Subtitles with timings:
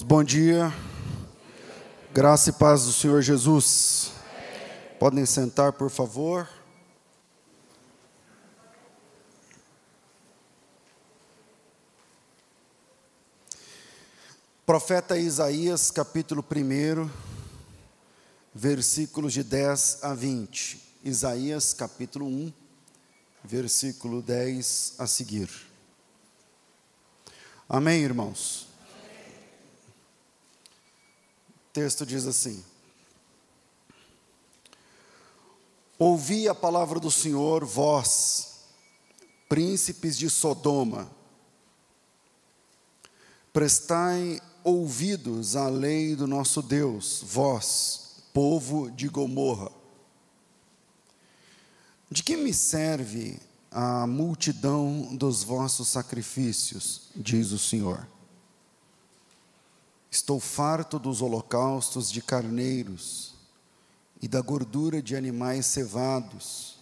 [0.00, 0.72] Bom dia,
[2.14, 4.10] graça e paz do Senhor Jesus.
[4.98, 6.48] Podem sentar, por favor.
[14.64, 17.08] Profeta Isaías, capítulo 1,
[18.54, 20.80] versículos de 10 a 20.
[21.04, 22.52] Isaías, capítulo 1,
[23.44, 25.50] versículo 10 a seguir.
[27.68, 28.72] Amém, irmãos?
[31.56, 32.62] O texto diz assim:
[35.98, 38.60] Ouvi a palavra do Senhor, vós,
[39.48, 41.10] príncipes de Sodoma,
[43.52, 49.70] prestai ouvidos à lei do nosso Deus, vós, povo de Gomorra.
[52.10, 58.06] De que me serve a multidão dos vossos sacrifícios, diz o Senhor?
[60.12, 63.32] Estou farto dos holocaustos de carneiros
[64.20, 66.76] e da gordura de animais cevados,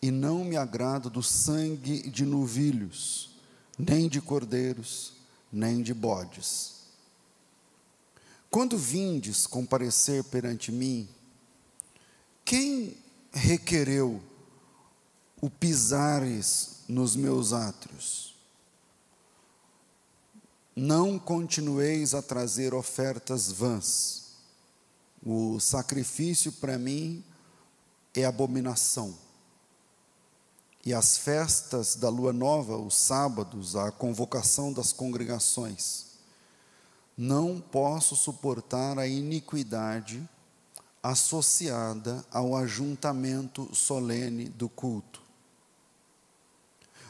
[0.00, 3.36] e não me agrado do sangue de novilhos,
[3.78, 5.12] nem de cordeiros,
[5.52, 6.86] nem de bodes.
[8.50, 11.06] Quando vindes comparecer perante mim,
[12.46, 12.96] quem
[13.30, 14.22] requereu
[15.38, 18.31] o pisares nos meus átrios?
[20.74, 24.22] Não continueis a trazer ofertas vãs.
[25.24, 27.22] O sacrifício para mim
[28.14, 29.14] é abominação.
[30.84, 36.06] E as festas da lua nova, os sábados, a convocação das congregações.
[37.16, 40.28] Não posso suportar a iniquidade
[41.02, 45.21] associada ao ajuntamento solene do culto.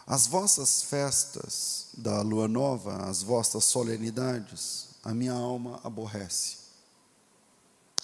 [0.07, 6.59] As vossas festas da lua nova, as vossas solenidades, a minha alma aborrece.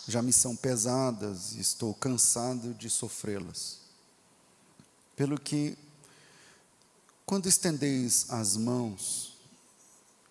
[0.07, 3.79] Já me são pesadas e estou cansado de sofrê-las.
[5.17, 5.77] Pelo que,
[7.27, 9.37] quando estendeis as mãos,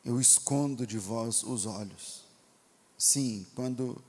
[0.03, 2.23] eu escondo de vós os olhos.
[2.97, 4.01] Sim, quando,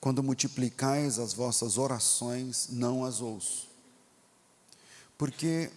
[0.00, 3.68] quando multiplicais as vossas orações, não as ouço.
[5.18, 5.70] Porque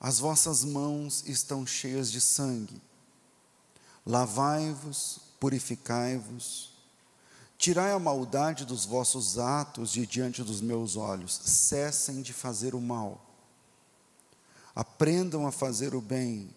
[0.00, 2.80] as vossas mãos estão cheias de sangue.
[4.06, 6.72] Lavai-vos, purificai-vos,
[7.58, 12.80] tirai a maldade dos vossos atos de diante dos meus olhos, cessem de fazer o
[12.80, 13.24] mal.
[14.74, 16.48] Aprendam a fazer o bem,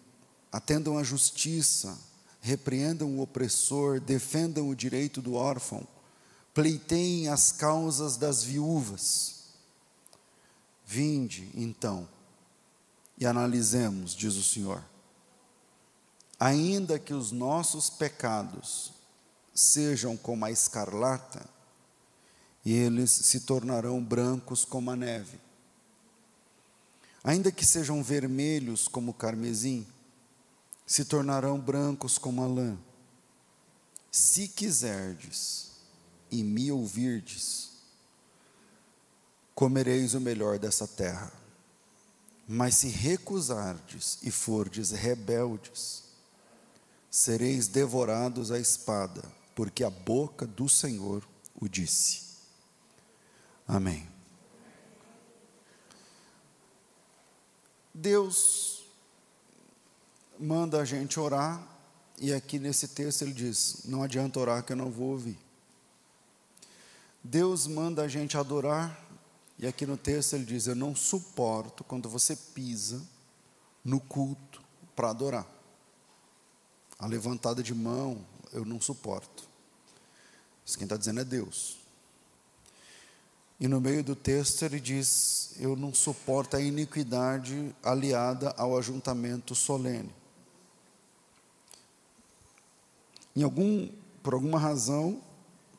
[0.52, 1.98] atendam à justiça,
[2.40, 5.86] repreendam o opressor, defendam o direito do órfão,
[6.54, 9.42] pleiteiem as causas das viúvas.
[10.86, 12.08] Vinde, então,
[13.22, 14.82] e analisemos, diz o Senhor.
[16.40, 18.92] Ainda que os nossos pecados
[19.54, 21.48] sejam como a escarlata,
[22.66, 25.40] eles se tornarão brancos como a neve.
[27.22, 29.86] Ainda que sejam vermelhos como o carmesim,
[30.84, 32.76] se tornarão brancos como a lã.
[34.10, 35.70] Se quiserdes
[36.28, 37.70] e me ouvirdes,
[39.54, 41.41] comereis o melhor dessa terra.
[42.46, 46.04] Mas se recusardes e fordes rebeldes,
[47.10, 49.22] sereis devorados à espada,
[49.54, 51.22] porque a boca do Senhor
[51.54, 52.22] o disse.
[53.66, 54.08] Amém.
[57.94, 58.82] Deus
[60.38, 61.62] manda a gente orar,
[62.18, 65.38] e aqui nesse texto ele diz: não adianta orar que eu não vou ouvir.
[67.22, 68.98] Deus manda a gente adorar,
[69.62, 73.00] e aqui no texto ele diz: Eu não suporto quando você pisa
[73.84, 74.60] no culto
[74.96, 75.46] para adorar.
[76.98, 79.48] A levantada de mão, eu não suporto.
[80.66, 81.78] Isso quem está dizendo é Deus.
[83.60, 89.54] E no meio do texto ele diz: Eu não suporto a iniquidade aliada ao ajuntamento
[89.54, 90.12] solene.
[93.36, 93.88] Em algum,
[94.24, 95.22] por alguma razão,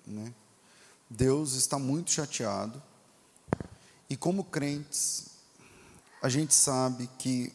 [0.08, 0.34] né,
[1.10, 2.82] Deus está muito chateado
[4.14, 5.26] e como crentes,
[6.22, 7.52] a gente sabe que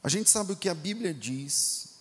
[0.00, 1.96] a gente sabe o que a Bíblia diz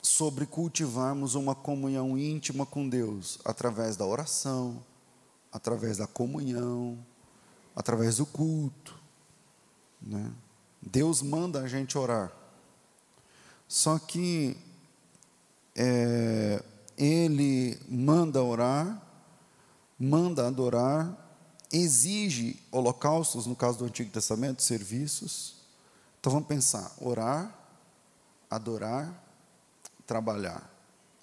[0.00, 4.82] sobre cultivarmos uma comunhão íntima com Deus através da oração,
[5.52, 6.98] através da comunhão,
[7.76, 8.98] através do culto.
[10.00, 10.32] Né?
[10.80, 12.32] Deus manda a gente orar.
[13.68, 14.56] Só que
[15.76, 16.64] é,
[16.96, 18.98] Ele manda orar,
[19.98, 21.21] manda adorar,
[21.72, 25.54] exige holocaustos, no caso do Antigo Testamento, serviços.
[26.20, 27.52] Então vamos pensar: orar,
[28.50, 29.24] adorar,
[30.06, 30.70] trabalhar.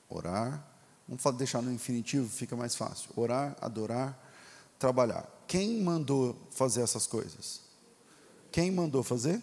[0.10, 0.66] Orar,
[1.08, 3.12] vamos deixar no infinitivo, fica mais fácil.
[3.16, 4.18] Orar, adorar,
[4.80, 5.30] trabalhar.
[5.48, 7.62] Quem mandou fazer essas coisas?
[8.52, 9.42] Quem mandou fazer?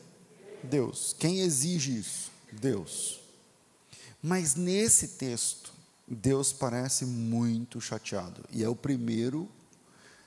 [0.62, 1.14] Deus.
[1.16, 2.30] Quem exige isso?
[2.52, 3.20] Deus.
[4.20, 5.72] Mas nesse texto,
[6.06, 8.44] Deus parece muito chateado.
[8.50, 9.48] E é o primeiro,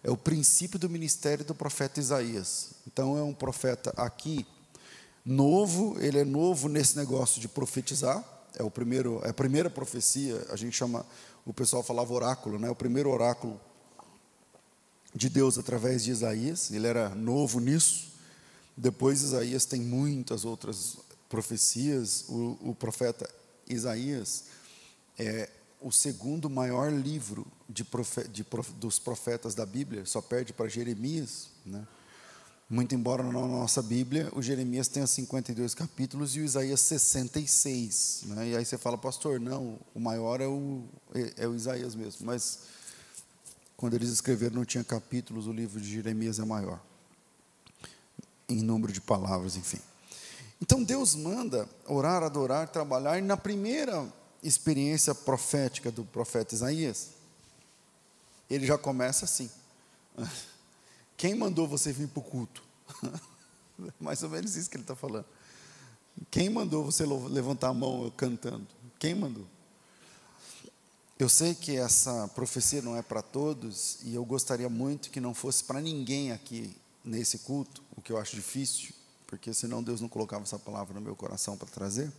[0.04, 2.72] é o princípio do ministério do profeta Isaías.
[2.88, 4.46] Então é um profeta aqui
[5.26, 8.24] novo, ele é novo nesse negócio de profetizar.
[8.56, 11.06] É o primeiro, é a primeira profecia, a gente chama,
[11.46, 12.70] o pessoal falava oráculo, né?
[12.70, 13.60] O primeiro oráculo
[15.14, 16.72] de Deus através de Isaías.
[16.72, 18.10] Ele era novo nisso.
[18.76, 20.98] Depois Isaías tem muitas outras
[21.28, 22.26] profecias.
[22.30, 23.30] O, o profeta
[23.68, 24.46] Isaías
[25.18, 25.50] é
[25.82, 30.68] o segundo maior livro de profe, de prof, dos profetas da Bíblia, só perde para
[30.68, 31.50] Jeremias.
[31.66, 31.86] Né?
[32.70, 38.24] Muito embora na nossa Bíblia o Jeremias tenha 52 capítulos e o Isaías 66.
[38.26, 38.50] Né?
[38.50, 40.84] E aí você fala, pastor, não, o maior é o,
[41.16, 42.26] é, é o Isaías mesmo.
[42.26, 42.60] Mas
[43.78, 46.82] quando eles escreveram não tinha capítulos, o livro de Jeremias é maior.
[48.50, 49.80] Em número de palavras, enfim.
[50.62, 54.06] Então Deus manda orar, adorar, trabalhar, e na primeira
[54.44, 57.12] experiência profética do profeta Isaías,
[58.50, 59.50] ele já começa assim:
[61.18, 62.64] Quem mandou você vir para o culto?
[64.00, 65.26] Mais ou menos isso que ele está falando.
[66.30, 68.68] Quem mandou você levantar a mão cantando?
[68.98, 69.46] Quem mandou?
[71.18, 75.34] Eu sei que essa profecia não é para todos, e eu gostaria muito que não
[75.34, 78.94] fosse para ninguém aqui nesse culto, o que eu acho difícil,
[79.28, 82.12] porque senão Deus não colocava essa palavra no meu coração para trazer.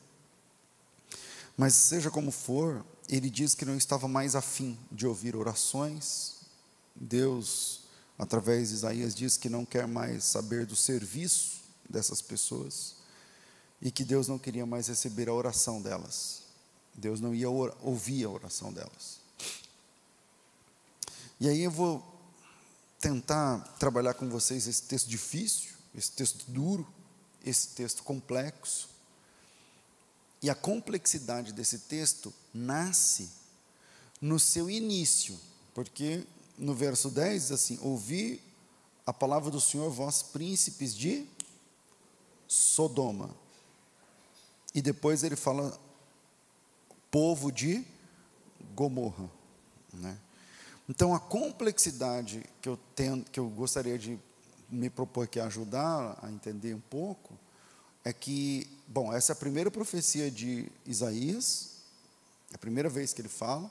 [1.57, 6.37] Mas seja como for, ele diz que não estava mais afim de ouvir orações.
[6.95, 7.83] Deus,
[8.19, 12.95] através de Isaías, diz que não quer mais saber do serviço dessas pessoas
[13.83, 16.43] e que Deus não queria mais receber a oração delas.
[16.95, 19.21] Deus não ia ouvir a oração delas.
[21.41, 22.05] E aí eu vou
[23.01, 26.87] tentar trabalhar com vocês esse texto difícil, esse texto duro,
[27.45, 28.91] esse texto complexo,
[30.43, 33.31] e a complexidade desse texto nasce
[34.21, 35.39] no seu início,
[35.75, 36.27] porque
[36.57, 38.43] no verso 10 diz assim: Ouvi
[39.07, 41.27] a palavra do Senhor, vós príncipes de
[42.47, 43.31] Sodoma.
[44.75, 45.79] E depois ele fala,
[47.11, 47.85] povo de
[48.75, 49.29] Gomorra.
[49.93, 50.17] Né?
[50.89, 54.19] Então a complexidade que eu, tenho, que eu gostaria de
[54.69, 57.35] me propor aqui ajudar a entender um pouco,
[58.05, 61.77] é que, bom, essa é a primeira profecia de Isaías,
[62.51, 63.71] é a primeira vez que ele fala,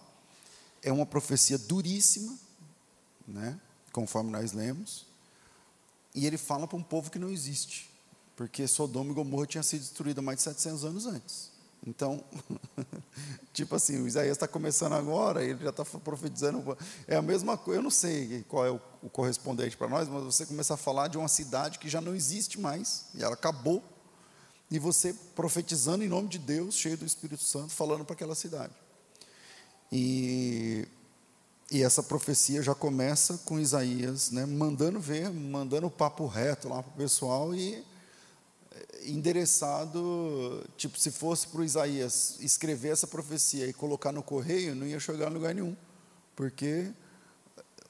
[0.81, 2.33] é uma profecia duríssima,
[3.27, 3.60] né,
[3.92, 5.06] conforme nós lemos,
[6.16, 7.89] e ele fala para um povo que não existe,
[8.38, 11.51] porque Sodoma e Gomorra tinha sido destruída mais de 700 anos antes.
[11.86, 12.24] Então,
[13.54, 16.77] tipo assim, o Isaías está começando agora, ele já está profetizando.
[17.07, 20.24] É a mesma coisa, eu não sei qual é o, o correspondente para nós, mas
[20.24, 23.83] você começa a falar de uma cidade que já não existe mais, e ela acabou
[24.71, 28.74] e você profetizando em nome de Deus, cheio do Espírito Santo, falando para aquela cidade.
[29.92, 30.88] E,
[31.71, 36.83] e essa profecia já começa com Isaías, né, mandando ver, mandando o papo reto lá
[36.83, 37.83] para o pessoal e
[39.06, 44.86] endereçado, tipo, se fosse para o Isaías escrever essa profecia e colocar no correio, não
[44.86, 45.75] ia chegar em lugar nenhum,
[46.36, 46.91] porque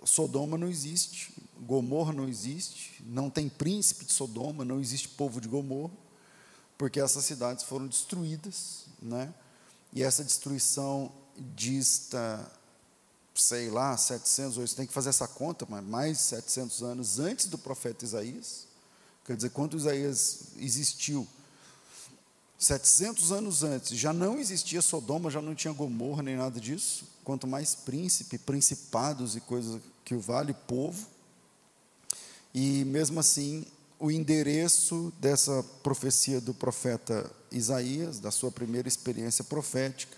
[0.06, 5.48] Sodoma não existe, Gomorra não existe, não tem príncipe de Sodoma, não existe povo de
[5.48, 5.92] Gomorra
[6.80, 9.34] porque essas cidades foram destruídas, né?
[9.92, 12.50] E essa destruição dista,
[13.36, 17.48] sei lá, 700, você tem que fazer essa conta, mas mais de 700 anos antes
[17.48, 18.66] do profeta Isaías.
[19.26, 21.28] Quer dizer, quando Isaías existiu,
[22.58, 27.04] 700 anos antes, já não existia Sodoma, já não tinha Gomorra, nem nada disso.
[27.26, 31.06] Quanto mais príncipe, principados e coisas que o vale, povo.
[32.54, 33.66] E mesmo assim,
[34.00, 40.16] o endereço dessa profecia do profeta Isaías, da sua primeira experiência profética,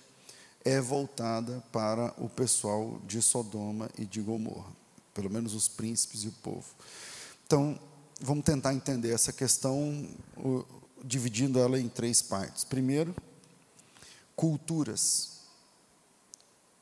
[0.63, 4.71] é voltada para o pessoal de Sodoma e de Gomorra,
[5.15, 6.67] pelo menos os príncipes e o povo.
[7.47, 7.79] Então,
[8.19, 10.07] vamos tentar entender essa questão,
[11.03, 12.63] dividindo ela em três partes.
[12.63, 13.15] Primeiro,
[14.35, 15.39] culturas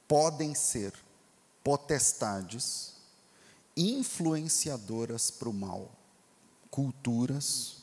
[0.05, 0.93] podem ser
[1.63, 2.93] potestades
[3.77, 5.98] influenciadoras para o mal
[6.79, 7.75] culturas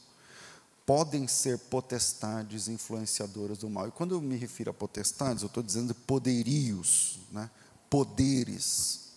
[0.87, 3.88] podem ser potestades influenciadoras do mal.
[3.88, 7.50] E quando eu me refiro a potestades, eu estou dizendo poderios, né?
[7.91, 9.11] poderes.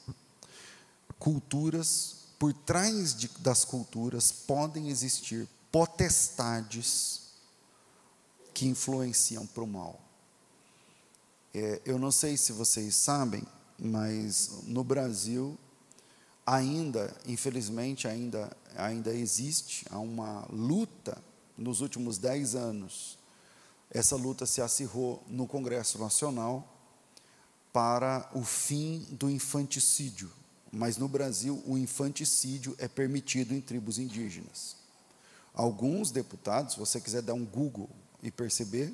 [1.17, 7.29] Culturas, por trás de, das culturas podem existir potestades
[8.53, 9.97] que influenciam para o mal.
[11.53, 15.57] É, eu não sei se vocês sabem, mas no Brasil
[16.49, 21.15] ainda, infelizmente, ainda, ainda existe há uma luta
[21.55, 23.19] nos últimos dez anos.
[23.91, 26.67] Essa luta se acirrou no Congresso Nacional
[27.71, 30.31] para o fim do infanticídio.
[30.71, 34.75] Mas no Brasil, o infanticídio é permitido em tribos indígenas.
[35.53, 37.89] Alguns deputados, se você quiser dar um Google
[38.23, 38.91] e perceber,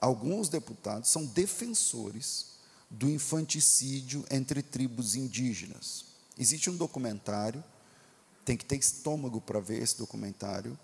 [0.00, 2.46] alguns deputados são defensores
[2.90, 6.09] do infanticídio entre tribos indígenas.
[6.40, 7.62] Existe um documentário,
[8.46, 10.78] tem que ter estômago para ver esse documentário,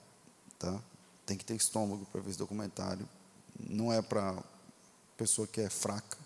[0.58, 0.78] tá?
[1.25, 3.08] Tem que ter estômago para ver esse documentário.
[3.58, 4.36] Não é para
[5.16, 6.18] pessoa que é fraca.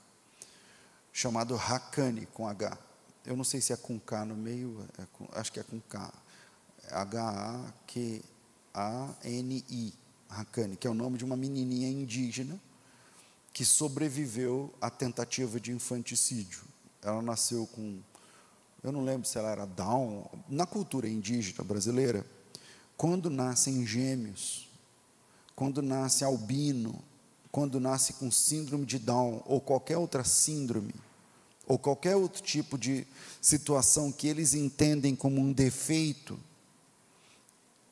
[1.12, 2.76] Chamado Hakani com H.
[3.24, 5.80] Eu não sei se é com K no meio, é com, acho que é com
[5.80, 6.12] K.
[6.90, 8.24] H-A-Q-A-N-I.
[10.28, 12.60] Hakani, que é o nome de uma menininha indígena
[13.52, 16.62] que sobreviveu à tentativa de infanticídio.
[17.00, 18.00] Ela nasceu com,
[18.82, 22.24] eu não lembro se ela era Down, na cultura indígena brasileira,
[22.96, 24.68] quando nascem gêmeos,
[25.54, 27.02] quando nasce albino,
[27.52, 30.94] quando nasce com síndrome de Down ou qualquer outra síndrome,
[31.66, 33.06] ou qualquer outro tipo de
[33.40, 36.38] situação que eles entendem como um defeito,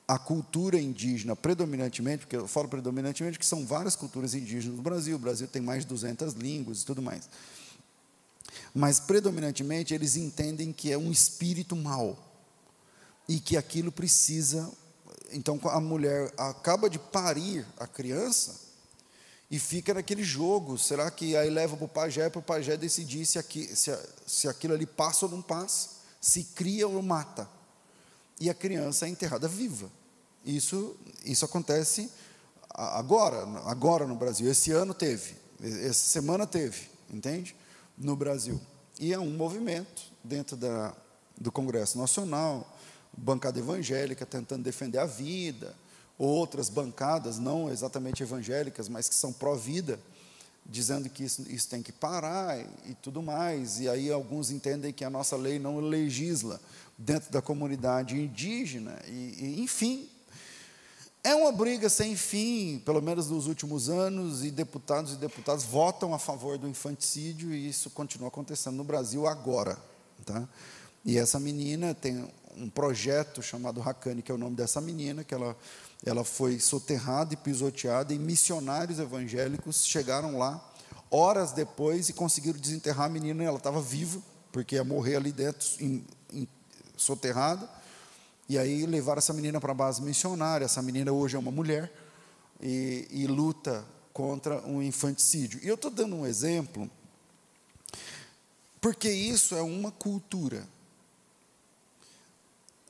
[0.06, 5.16] a cultura indígena, predominantemente, porque eu falo predominantemente que são várias culturas indígenas no Brasil,
[5.16, 7.28] o Brasil tem mais de 200 línguas e tudo mais.
[8.74, 12.18] Mas, predominantemente, eles entendem que é um espírito mau
[13.28, 14.70] e que aquilo precisa.
[15.32, 18.68] Então, a mulher acaba de parir a criança
[19.50, 20.78] e fica naquele jogo.
[20.78, 24.48] Será que aí leva para o pajé, para o pajé decidir se, aqui, se, se
[24.48, 25.90] aquilo ali passa ou não passa,
[26.20, 27.48] se cria ou mata.
[28.40, 29.90] E a criança é enterrada viva.
[30.44, 32.10] Isso, isso acontece
[32.70, 34.50] agora, agora no Brasil.
[34.50, 37.54] Esse ano teve, essa semana teve, entende?
[37.98, 38.60] No Brasil.
[39.00, 40.94] E é um movimento dentro da,
[41.36, 42.76] do Congresso Nacional,
[43.16, 45.74] bancada evangélica tentando defender a vida,
[46.18, 50.00] outras bancadas, não exatamente evangélicas, mas que são pró-vida,
[50.66, 53.80] dizendo que isso, isso tem que parar e, e tudo mais.
[53.80, 56.60] E aí alguns entendem que a nossa lei não legisla
[56.96, 60.08] dentro da comunidade indígena, e, e enfim,
[61.24, 66.14] é uma briga sem fim, pelo menos nos últimos anos, e deputados e deputadas votam
[66.14, 69.76] a favor do infanticídio, e isso continua acontecendo no Brasil agora.
[70.24, 70.48] Tá?
[71.04, 75.34] E essa menina tem um projeto chamado Hakani, que é o nome dessa menina, que
[75.34, 75.56] ela,
[76.04, 80.64] ela foi soterrada e pisoteada, e missionários evangélicos chegaram lá,
[81.10, 84.20] horas depois, e conseguiram desenterrar a menina, ela estava viva,
[84.52, 86.48] porque ia morrer ali dentro, em, em,
[86.96, 87.68] soterrada,
[88.48, 90.64] e aí levaram essa menina para a base missionária.
[90.64, 91.92] Essa menina hoje é uma mulher
[92.60, 95.60] e, e luta contra um infanticídio.
[95.62, 96.90] E eu estou dando um exemplo,
[98.80, 100.66] porque isso é uma cultura.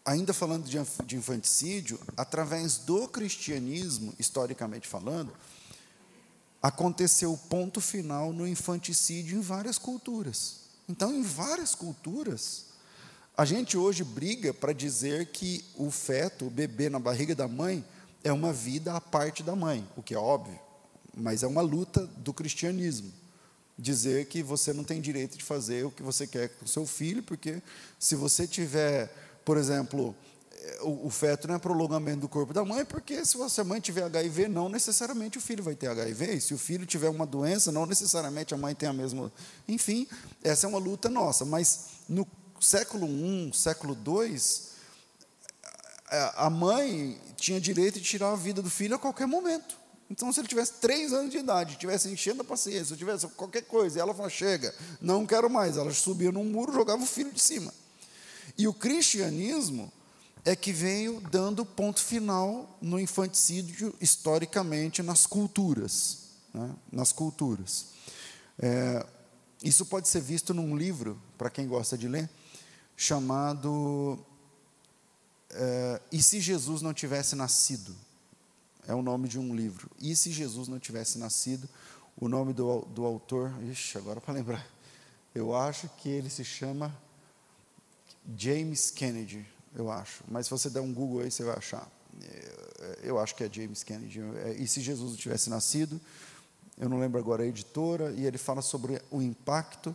[0.05, 5.33] Ainda falando de, de infanticídio, através do cristianismo, historicamente falando,
[6.63, 10.61] aconteceu o ponto final no infanticídio em várias culturas.
[10.89, 12.68] Então, em várias culturas,
[13.39, 17.85] a gente hoje briga para dizer que o feto, o bebê na barriga da mãe,
[18.25, 20.59] é uma vida à parte da mãe, o que é óbvio,
[21.17, 23.13] mas é uma luta do cristianismo.
[23.79, 27.23] Dizer que você não tem direito de fazer o que você quer com seu filho,
[27.23, 27.63] porque
[27.97, 29.09] se você tiver,
[29.45, 30.17] por exemplo,
[30.81, 34.03] o, o feto não é prolongamento do corpo da mãe, porque se a mãe tiver
[34.03, 36.35] HIV, não necessariamente o filho vai ter HIV.
[36.35, 39.33] E se o filho tiver uma doença, não necessariamente a mãe tem a mesma.
[39.69, 40.09] Enfim,
[40.43, 41.45] essa é uma luta nossa.
[41.45, 42.27] Mas no
[42.61, 44.39] século I, século II,
[46.37, 49.77] a mãe tinha direito de tirar a vida do filho a qualquer momento.
[50.11, 53.99] Então, se ele tivesse três anos de idade, tivesse enchendo a paciência, tivesse qualquer coisa,
[53.99, 55.77] e ela falou: chega, não quero mais.
[55.77, 57.73] Ela subia num muro, jogava o filho de cima.
[58.57, 59.93] E o cristianismo
[60.45, 66.19] é que veio dando ponto final no infanticídio historicamente nas culturas.
[66.55, 66.71] Né?
[66.91, 67.87] Nas culturas.
[68.59, 69.05] É,
[69.63, 72.31] isso pode ser visto num livro, para quem gosta de ler,
[73.01, 74.19] chamado
[75.51, 77.95] é, E se Jesus não tivesse nascido?
[78.89, 79.89] É o nome de um livro.
[80.01, 81.69] E se Jesus não tivesse nascido?
[82.21, 84.67] O nome do, do autor, ixi, agora para lembrar,
[85.33, 86.93] eu acho que ele se chama
[88.37, 90.25] James Kennedy, eu acho.
[90.27, 91.89] Mas se você der um Google aí, você vai achar.
[92.21, 94.21] É, eu acho que é James Kennedy.
[94.21, 96.01] É, e se Jesus não tivesse nascido?
[96.77, 99.95] Eu não lembro agora a editora, e ele fala sobre o impacto,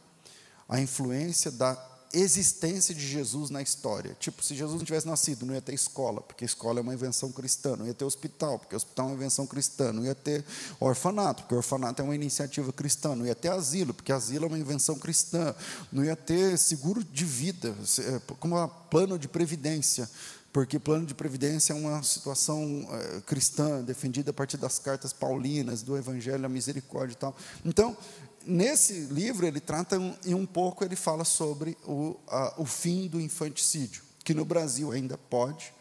[0.70, 4.16] a influência da existência de Jesus na história.
[4.20, 7.32] Tipo, se Jesus não tivesse nascido, não ia ter escola, porque escola é uma invenção
[7.32, 10.46] cristã, não ia ter hospital, porque hospital é uma invenção cristã, não ia ter
[10.80, 14.60] orfanato, porque orfanato é uma iniciativa cristã, não ia ter asilo, porque asilo é uma
[14.60, 15.56] invenção cristã,
[15.92, 20.08] não ia ter seguro de vida, é, como um plano de previdência,
[20.54, 25.82] porque plano de previdência é uma situação é, cristã defendida a partir das cartas paulinas,
[25.82, 27.36] do Evangelho, a misericórdia e tal.
[27.66, 27.98] Então,
[28.46, 33.08] nesse livro ele trata um, e um pouco ele fala sobre o, a, o fim
[33.08, 35.74] do infanticídio, que no Brasil ainda pode,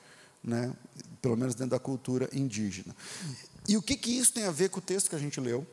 [0.42, 0.72] né,
[1.20, 2.94] pelo menos dentro da cultura indígena.
[3.68, 5.66] E o que, que isso tem a ver com o texto que a gente leu?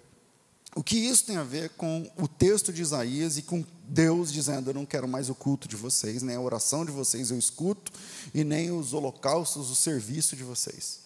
[0.76, 4.70] O que isso tem a ver com o texto de Isaías e com Deus dizendo:
[4.70, 7.92] Eu não quero mais o culto de vocês, nem a oração de vocês eu escuto,
[8.34, 11.00] e nem os holocaustos, o serviço de vocês.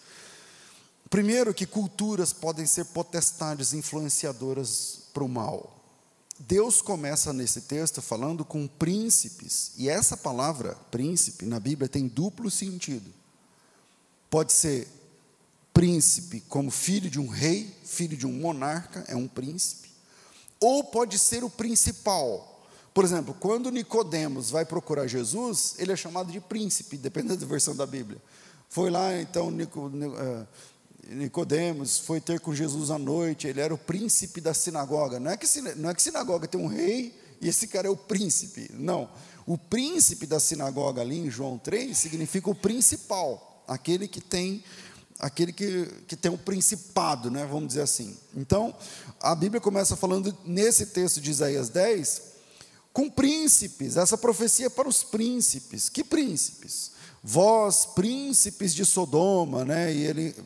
[1.08, 5.73] Primeiro, que culturas podem ser potestades influenciadoras para o mal.
[6.46, 12.50] Deus começa nesse texto falando com príncipes, e essa palavra príncipe na Bíblia tem duplo
[12.50, 13.10] sentido.
[14.28, 14.86] Pode ser
[15.72, 19.88] príncipe como filho de um rei, filho de um monarca, é um príncipe,
[20.60, 22.62] ou pode ser o principal.
[22.92, 27.74] Por exemplo, quando Nicodemos vai procurar Jesus, ele é chamado de príncipe, dependendo da versão
[27.74, 28.20] da Bíblia.
[28.68, 30.46] Foi lá então Nico, uh,
[31.10, 35.20] Nicodemos foi ter com Jesus à noite, ele era o príncipe da sinagoga.
[35.20, 35.46] Não é que
[35.76, 38.70] não é que sinagoga tem um rei e esse cara é o príncipe.
[38.72, 39.08] Não.
[39.46, 44.64] O príncipe da sinagoga ali em João 3 significa o principal, aquele que tem
[45.18, 48.16] aquele que, que tem o principado, né, vamos dizer assim.
[48.36, 48.74] Então,
[49.20, 52.34] a Bíblia começa falando nesse texto de Isaías 10
[52.92, 55.88] com príncipes, essa profecia é para os príncipes.
[55.88, 56.92] Que príncipes?
[57.26, 59.90] Vós, príncipes de Sodoma, né?
[59.90, 60.36] E ele,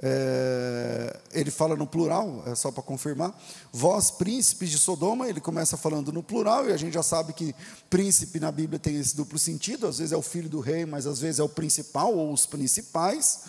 [0.00, 3.36] é, ele fala no plural, é só para confirmar.
[3.72, 7.52] Vós, príncipes de Sodoma, ele começa falando no plural, e a gente já sabe que
[7.90, 11.04] príncipe na Bíblia tem esse duplo sentido, às vezes é o filho do rei, mas
[11.04, 13.40] às vezes é o principal ou os principais.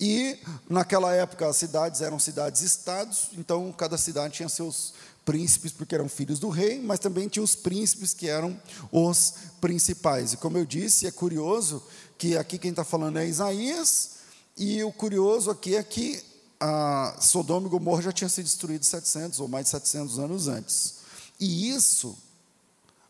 [0.00, 0.38] E
[0.70, 4.94] naquela época as cidades eram cidades-estados, então cada cidade tinha seus
[5.28, 8.58] príncipes porque eram filhos do rei, mas também tinha os príncipes que eram
[8.90, 10.32] os principais.
[10.32, 11.82] E como eu disse, é curioso
[12.16, 14.12] que aqui quem está falando é Isaías,
[14.56, 16.22] e o curioso aqui é que
[16.58, 20.94] a Sodoma e Gomorra já tinha sido destruído 700 ou mais de 700 anos antes.
[21.38, 22.16] E isso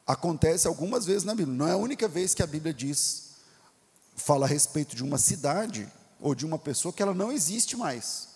[0.05, 1.57] acontece algumas vezes na Bíblia.
[1.57, 3.29] Não é a única vez que a Bíblia diz,
[4.17, 5.89] fala a respeito de uma cidade
[6.21, 8.27] ou de uma pessoa que ela não existe mais.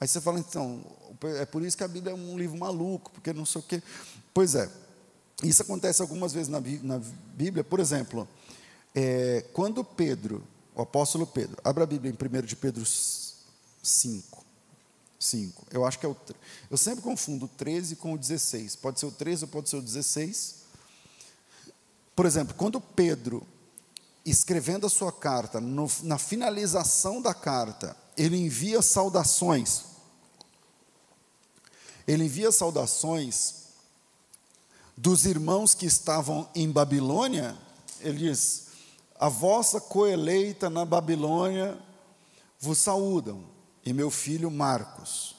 [0.00, 0.84] Aí você fala, então,
[1.38, 3.82] é por isso que a Bíblia é um livro maluco, porque não sei o quê.
[4.32, 4.70] Pois é,
[5.42, 7.00] isso acontece algumas vezes na, na
[7.34, 7.64] Bíblia.
[7.64, 8.28] Por exemplo,
[8.94, 10.42] é, quando Pedro,
[10.74, 14.44] o apóstolo Pedro, abre a Bíblia em 1 de Pedro 5.
[15.18, 15.66] 5.
[15.70, 16.16] Eu acho que é o.
[16.70, 18.76] Eu sempre confundo o 13 com o 16.
[18.76, 20.56] Pode ser o 13 ou pode ser o 16.
[22.14, 23.46] Por exemplo, quando Pedro,
[24.24, 29.94] escrevendo a sua carta, no, na finalização da carta, ele envia saudações
[32.06, 33.64] ele envia saudações
[34.96, 37.56] dos irmãos que estavam em Babilônia.
[38.00, 38.66] Ele diz:
[39.18, 41.78] A vossa coeleita na Babilônia
[42.60, 43.44] vos saúdam,
[43.84, 45.34] e meu filho Marcos.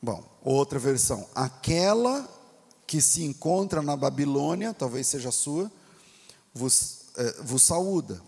[0.00, 1.28] Bom, outra versão.
[1.34, 2.28] Aquela
[2.86, 5.70] que se encontra na Babilônia, talvez seja sua,
[6.54, 8.22] vos, eh, vos saúda.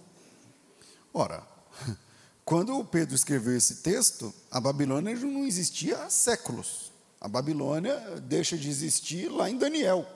[1.15, 1.47] Ora,
[2.49, 6.91] quando o Pedro escreveu esse texto, a Babilônia não existia há séculos.
[7.21, 10.07] A Babilônia deixa de existir lá em Daniel,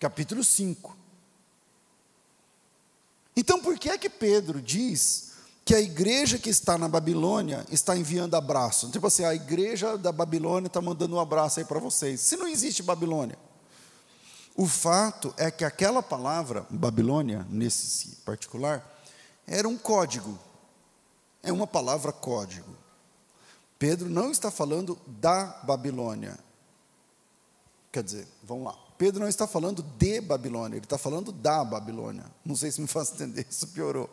[0.00, 0.96] capítulo 5.
[3.36, 7.96] Então, por que é que Pedro diz que a igreja que está na Babilônia está
[7.96, 8.90] enviando abraço?
[8.90, 12.20] Tipo assim, a igreja da Babilônia está mandando um abraço aí para vocês.
[12.20, 13.38] Se não existe Babilônia.
[14.56, 19.00] O fato é que aquela palavra, Babilônia, nesse particular,
[19.46, 20.49] era um código.
[21.42, 22.76] É uma palavra código.
[23.78, 26.38] Pedro não está falando da Babilônia.
[27.90, 28.78] Quer dizer, vamos lá.
[28.98, 32.26] Pedro não está falando de Babilônia, ele está falando da Babilônia.
[32.44, 34.10] Não sei se me faz entender, isso piorou.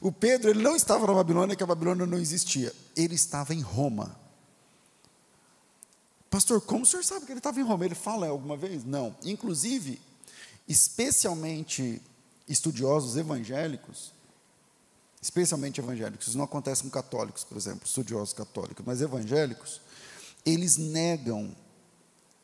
[0.00, 2.72] O Pedro, ele não estava na Babilônia, que a Babilônia não existia.
[2.96, 4.16] Ele estava em Roma.
[6.30, 7.84] Pastor, como o senhor sabe que ele estava em Roma?
[7.84, 8.84] Ele fala alguma vez?
[8.84, 9.16] Não.
[9.24, 10.00] Inclusive,
[10.68, 12.00] especialmente
[12.48, 14.12] estudiosos evangélicos,
[15.20, 19.80] especialmente evangélicos, isso não acontece com católicos, por exemplo, estudiosos católicos, mas evangélicos,
[20.44, 21.54] eles negam,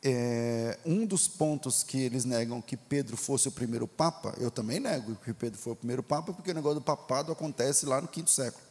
[0.03, 4.79] é, um dos pontos que eles negam que Pedro fosse o primeiro Papa, eu também
[4.79, 8.07] nego que Pedro foi o primeiro Papa, porque o negócio do papado acontece lá no
[8.07, 8.63] quinto século.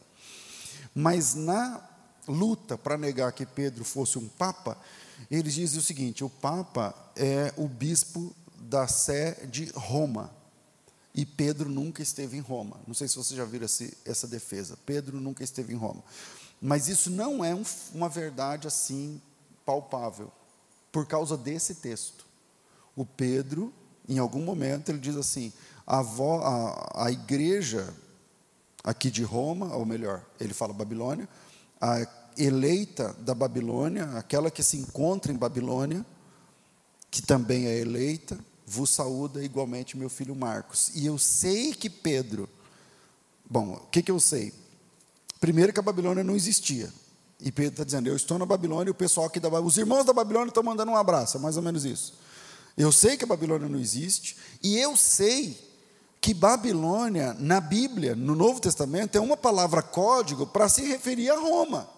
[0.95, 1.83] Mas na
[2.29, 4.79] luta para negar que Pedro fosse um Papa,
[5.31, 10.31] eles dizem o seguinte: o Papa é o bispo da Sé de Roma.
[11.17, 12.79] E Pedro nunca esteve em Roma.
[12.87, 13.65] Não sei se vocês já viram
[14.05, 14.79] essa defesa.
[14.85, 16.05] Pedro nunca esteve em Roma.
[16.61, 19.21] Mas isso não é um, uma verdade assim
[19.65, 20.31] palpável,
[20.93, 22.27] por causa desse texto.
[22.95, 23.73] O Pedro,
[24.07, 25.53] em algum momento, ele diz assim:
[25.87, 27.95] a, vo, a, a igreja
[28.85, 31.27] aqui de Roma, ou melhor, ele fala Babilônia,
[31.81, 36.05] a eleita da Babilônia, aquela que se encontra em Babilônia,
[37.11, 40.91] que também é eleita, vos saúda igualmente meu filho Marcos.
[40.95, 42.49] E eu sei que Pedro,
[43.49, 44.53] bom, o que, que eu sei?
[45.41, 46.93] Primeiro que a Babilônia não existia.
[47.41, 49.79] E Pedro está dizendo, eu estou na Babilônia e o pessoal aqui da Babilônia, os
[49.79, 52.15] irmãos da Babilônia estão mandando um abraço, é mais ou menos isso.
[52.77, 55.57] Eu sei que a Babilônia não existe, e eu sei
[56.21, 61.39] que Babilônia, na Bíblia, no Novo Testamento, é uma palavra código para se referir a
[61.39, 61.89] Roma,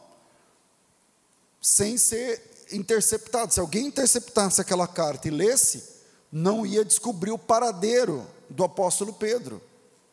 [1.62, 3.54] sem ser interceptado.
[3.54, 5.97] Se alguém interceptasse aquela carta e lesse,
[6.30, 9.60] não ia descobrir o paradeiro do apóstolo Pedro.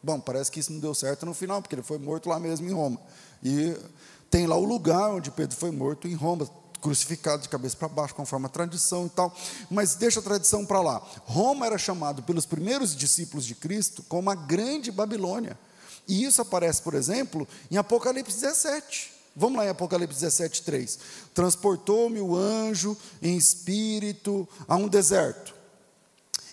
[0.01, 2.69] Bom, parece que isso não deu certo no final, porque ele foi morto lá mesmo
[2.69, 2.99] em Roma.
[3.43, 3.75] E
[4.30, 6.49] tem lá o lugar onde Pedro foi morto em Roma,
[6.82, 9.36] crucificado de cabeça para baixo, conforme a tradição e tal.
[9.69, 11.01] Mas deixa a tradição para lá.
[11.25, 15.58] Roma era chamado pelos primeiros discípulos de Cristo como a Grande Babilônia.
[16.08, 19.12] E isso aparece, por exemplo, em Apocalipse 17.
[19.36, 20.99] Vamos lá em Apocalipse 17, 3.
[21.34, 25.56] Transportou-me o anjo em espírito a um deserto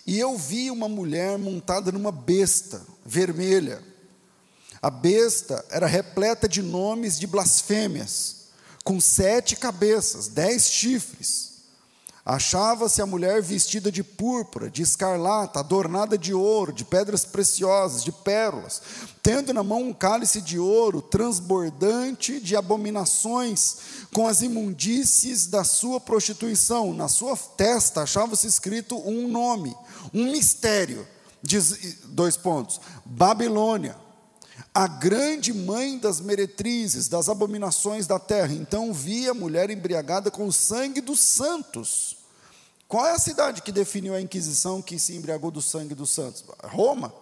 [0.05, 3.81] e eu vi uma mulher montada numa besta vermelha.
[4.81, 8.47] A besta era repleta de nomes de blasfêmias,
[8.83, 11.52] com sete cabeças, dez chifres
[12.25, 18.13] Achava-se a mulher vestida de púrpura, de escarlata, adornada de ouro, de pedras preciosas, de
[18.13, 18.81] pérolas,
[19.21, 23.75] tendo na mão um cálice de ouro transbordante de abominações,
[24.13, 26.93] com as imundícies da sua prostituição.
[26.93, 29.75] Na sua testa achava-se escrito um nome,
[30.13, 31.05] um mistério.
[31.41, 33.97] Diz, dois pontos: Babilônia,
[34.73, 38.53] a grande mãe das meretrizes, das abominações da terra.
[38.53, 42.17] Então vi a mulher embriagada com o sangue dos santos.
[42.87, 46.43] Qual é a cidade que definiu a Inquisição que se embriagou do sangue dos santos?
[46.63, 47.13] Roma.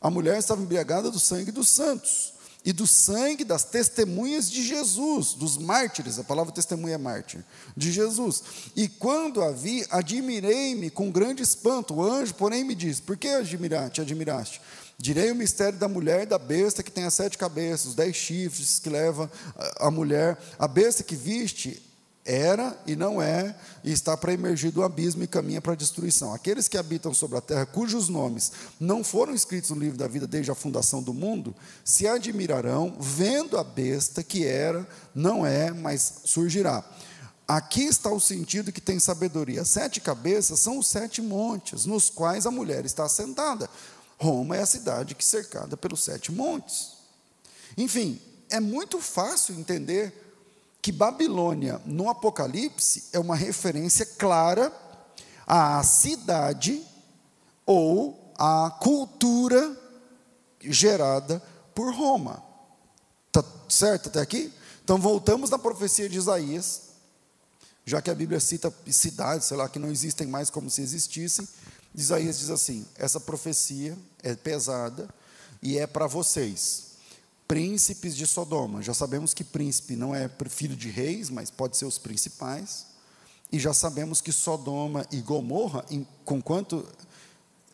[0.00, 2.32] A mulher estava embriagada do sangue dos santos
[2.64, 7.44] e do sangue das testemunhas de Jesus, dos mártires, a palavra testemunha é mártir,
[7.76, 8.42] de Jesus.
[8.76, 11.94] E quando a vi, admirei-me com grande espanto.
[11.94, 14.00] O anjo, porém, me disse: Por que admiraste?
[14.00, 14.60] admiraste?
[15.00, 18.16] Direi o mistério da mulher e da besta que tem as sete cabeças, os dez
[18.16, 19.30] chifres que leva
[19.78, 20.36] a mulher.
[20.58, 21.80] A besta que viste
[22.24, 26.34] era e não é, e está para emergir do abismo e caminha para a destruição.
[26.34, 30.26] Aqueles que habitam sobre a terra, cujos nomes não foram escritos no livro da vida
[30.26, 36.22] desde a fundação do mundo, se admirarão vendo a besta que era, não é, mas
[36.24, 36.84] surgirá.
[37.46, 39.64] Aqui está o sentido que tem sabedoria.
[39.64, 43.70] Sete cabeças são os sete montes, nos quais a mulher está assentada.
[44.18, 46.98] Roma é a cidade que cercada pelos sete montes.
[47.76, 50.12] Enfim, é muito fácil entender
[50.82, 54.72] que Babilônia, no Apocalipse, é uma referência clara
[55.46, 56.84] à cidade
[57.64, 59.76] ou à cultura
[60.60, 61.42] gerada
[61.74, 62.42] por Roma.
[63.28, 64.52] Está certo até aqui?
[64.82, 66.82] Então voltamos na profecia de Isaías,
[67.84, 71.46] já que a Bíblia cita cidades, sei lá, que não existem mais como se existissem.
[71.98, 75.08] Isaías diz assim: essa profecia é pesada
[75.60, 76.92] e é para vocês,
[77.48, 78.80] príncipes de Sodoma.
[78.82, 82.86] Já sabemos que príncipe não é filho de reis, mas pode ser os principais.
[83.50, 85.84] E já sabemos que Sodoma e Gomorra,
[86.24, 86.86] conquanto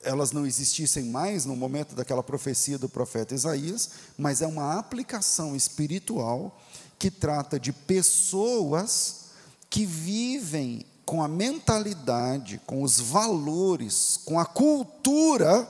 [0.02, 5.54] elas não existissem mais no momento daquela profecia do profeta Isaías, mas é uma aplicação
[5.54, 6.58] espiritual
[6.98, 9.24] que trata de pessoas
[9.68, 15.68] que vivem com a mentalidade, com os valores, com a cultura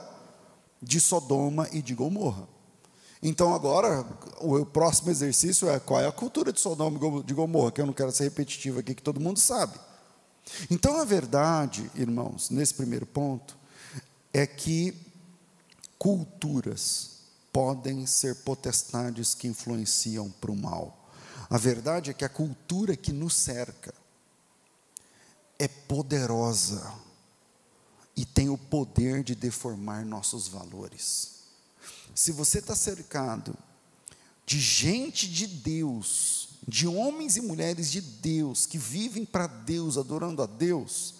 [0.81, 2.47] de Sodoma e de Gomorra.
[3.21, 4.05] Então agora
[4.39, 7.85] o próximo exercício é qual é a cultura de Sodoma e de Gomorra, que eu
[7.85, 9.79] não quero ser repetitivo aqui, que todo mundo sabe.
[10.69, 13.57] Então a verdade, irmãos, nesse primeiro ponto,
[14.31, 14.93] é que
[15.97, 17.15] culturas
[17.51, 21.09] podem ser potestades que influenciam para o mal.
[21.49, 23.93] A verdade é que a cultura que nos cerca,
[25.57, 26.93] é poderosa
[28.15, 31.35] e tem o poder de deformar nossos valores.
[32.13, 33.55] Se você está cercado
[34.45, 40.41] de gente de Deus, de homens e mulheres de Deus, que vivem para Deus, adorando
[40.41, 41.15] a Deus,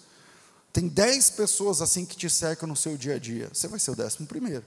[0.72, 3.90] tem dez pessoas assim que te cercam no seu dia a dia, você vai ser
[3.90, 4.64] o décimo primeiro.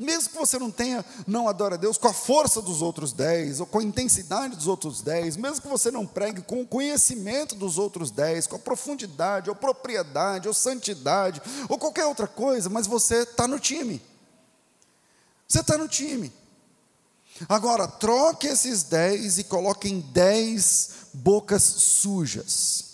[0.00, 3.60] Mesmo que você não tenha, não adore a Deus com a força dos outros dez,
[3.60, 7.54] ou com a intensidade dos outros dez, mesmo que você não pregue com o conhecimento
[7.54, 12.86] dos outros dez, com a profundidade, ou propriedade, ou santidade, ou qualquer outra coisa, mas
[12.86, 14.00] você está no time.
[15.46, 16.32] Você está no time.
[17.46, 22.86] Agora, troque esses dez e coloque em dez bocas sujas.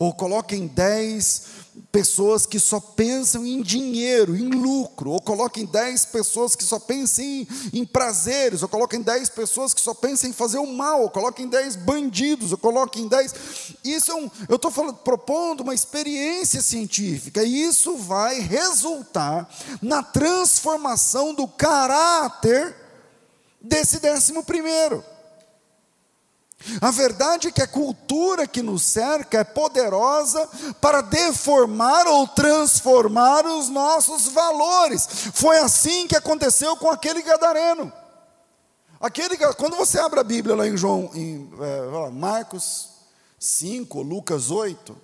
[0.00, 6.56] Ou coloquem dez pessoas que só pensam em dinheiro, em lucro, ou coloquem 10 pessoas
[6.56, 10.58] que só pensam em, em prazeres, ou coloquem 10 pessoas que só pensam em fazer
[10.58, 13.34] o mal, ou coloquem 10 bandidos, ou coloquem 10.
[13.84, 19.48] Isso é um, eu estou propondo uma experiência científica, e isso vai resultar
[19.80, 22.74] na transformação do caráter
[23.60, 25.13] desse décimo primeiro.
[26.80, 30.48] A verdade é que a cultura que nos cerca é poderosa
[30.80, 35.06] para deformar ou transformar os nossos valores.
[35.34, 37.92] Foi assim que aconteceu com aquele gadareno.
[39.00, 42.88] Aquele, quando você abre a Bíblia lá em João, em é, Marcos
[43.38, 44.96] 5, Lucas 8,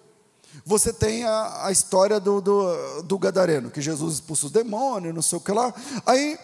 [0.65, 5.23] você tem a, a história do, do, do, gadareno, que Jesus expulsa os demônios, não
[5.23, 5.75] sei o que lá.
[6.07, 6.39] Aí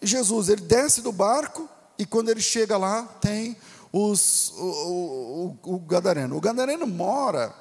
[0.00, 3.56] Jesus ele desce do barco e quando ele chega lá tem
[3.92, 6.36] os, o, o, o, Gadareno.
[6.36, 7.54] O Gadareno mora.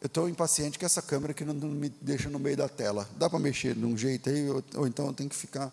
[0.00, 3.08] Eu estou impaciente com essa câmera que não, não, me deixa no meio da tela.
[3.16, 5.70] Dá para mexer de um jeito aí, ou, ou, então eu tenho que ficar,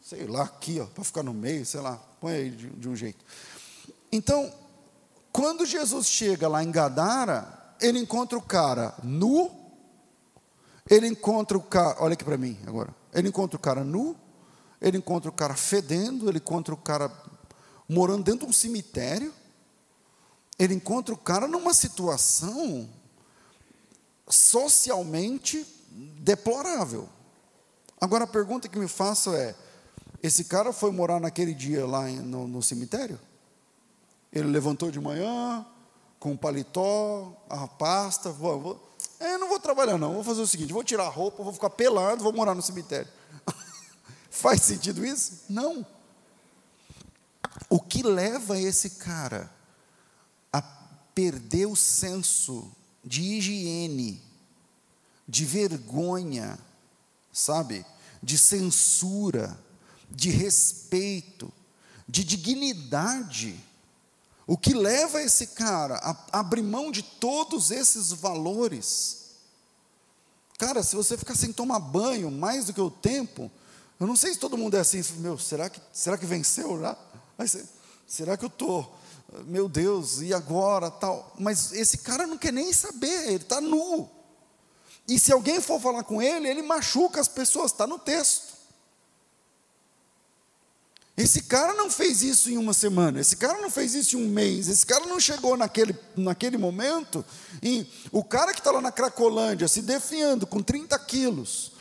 [0.00, 2.94] sei lá, aqui, ó, para ficar no meio, sei lá, põe aí de, de um
[2.94, 3.24] jeito.
[4.12, 4.52] Então,
[5.32, 9.50] quando Jesus chega lá em Gadara, ele encontra o cara nu,
[10.88, 14.14] ele encontra o cara, olha aqui para mim agora, ele encontra o cara nu,
[14.82, 17.10] ele encontra o cara fedendo, ele encontra o cara
[17.88, 19.32] morando dentro de um cemitério,
[20.58, 22.88] ele encontra o cara numa situação
[24.28, 27.08] socialmente deplorável.
[28.00, 29.54] Agora a pergunta que me faço é:
[30.22, 33.18] esse cara foi morar naquele dia lá no, no cemitério?
[34.32, 35.66] Ele levantou de manhã,
[36.18, 40.46] com o paletó, a pasta, vou, vou, é, não vou trabalhar não, vou fazer o
[40.46, 43.10] seguinte, vou tirar a roupa, vou ficar pelado, vou morar no cemitério.
[44.30, 45.42] Faz sentido isso?
[45.48, 45.84] Não.
[47.68, 49.50] O que leva esse cara
[50.52, 50.62] a
[51.14, 52.70] perder o senso
[53.04, 54.22] de higiene,
[55.26, 56.58] de vergonha,
[57.32, 57.84] sabe?
[58.22, 59.58] De censura,
[60.10, 61.52] de respeito,
[62.08, 63.58] de dignidade.
[64.46, 69.22] O que leva esse cara a abrir mão de todos esses valores?
[70.58, 73.50] Cara, se você ficar sem tomar banho mais do que o tempo,
[73.98, 76.96] eu não sei se todo mundo é assim, meu, será que, será que venceu já?
[77.42, 77.56] Mas,
[78.06, 78.96] será que eu estou?
[79.46, 80.92] Meu Deus, e agora?
[80.92, 81.34] tal?
[81.36, 84.08] Mas esse cara não quer nem saber, ele está nu.
[85.08, 88.52] E se alguém for falar com ele, ele machuca as pessoas, está no texto.
[91.16, 94.28] Esse cara não fez isso em uma semana, esse cara não fez isso em um
[94.28, 97.24] mês, esse cara não chegou naquele, naquele momento.
[97.60, 101.72] E o cara que está lá na Cracolândia se defiando com 30 quilos,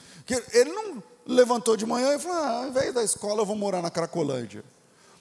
[0.54, 3.84] ele não levantou de manhã e falou: ah, ao invés da escola, eu vou morar
[3.84, 4.65] na Cracolândia.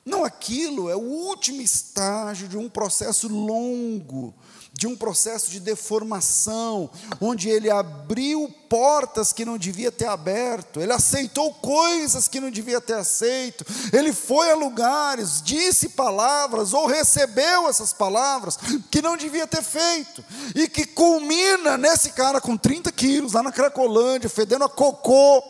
[0.05, 4.35] Não, aquilo é o último estágio de um processo longo,
[4.73, 6.89] de um processo de deformação,
[7.21, 12.81] onde ele abriu portas que não devia ter aberto, ele aceitou coisas que não devia
[12.81, 18.59] ter aceito, ele foi a lugares, disse palavras ou recebeu essas palavras
[18.91, 23.53] que não devia ter feito, e que culmina nesse cara com 30 quilos, lá na
[23.53, 25.43] Cracolândia, fedendo a cocô.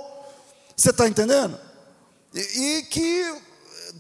[0.75, 1.57] Você está entendendo?
[2.35, 3.50] E, e que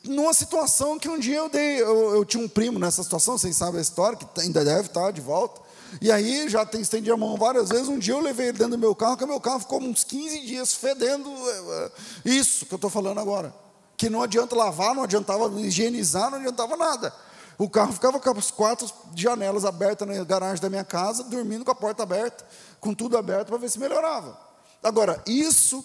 [0.04, 3.56] numa situação que um dia eu dei, eu, eu, tinha um primo nessa situação, vocês
[3.56, 5.60] sabem a história, que ainda deve estar de volta.
[6.00, 7.88] E aí já estendi a mão várias vezes.
[7.88, 10.40] Um dia eu levei ele dentro do meu carro, que meu carro ficou uns 15
[10.46, 11.90] dias fedendo é, é,
[12.24, 13.52] isso que eu estou falando agora.
[13.96, 17.12] Que não adianta lavar, não adiantava higienizar, não adiantava nada.
[17.58, 21.70] O carro ficava com as quatro janelas abertas na garagem da minha casa, dormindo com
[21.70, 22.46] a porta aberta,
[22.80, 24.38] com tudo aberto para ver se melhorava.
[24.82, 25.84] Agora, isso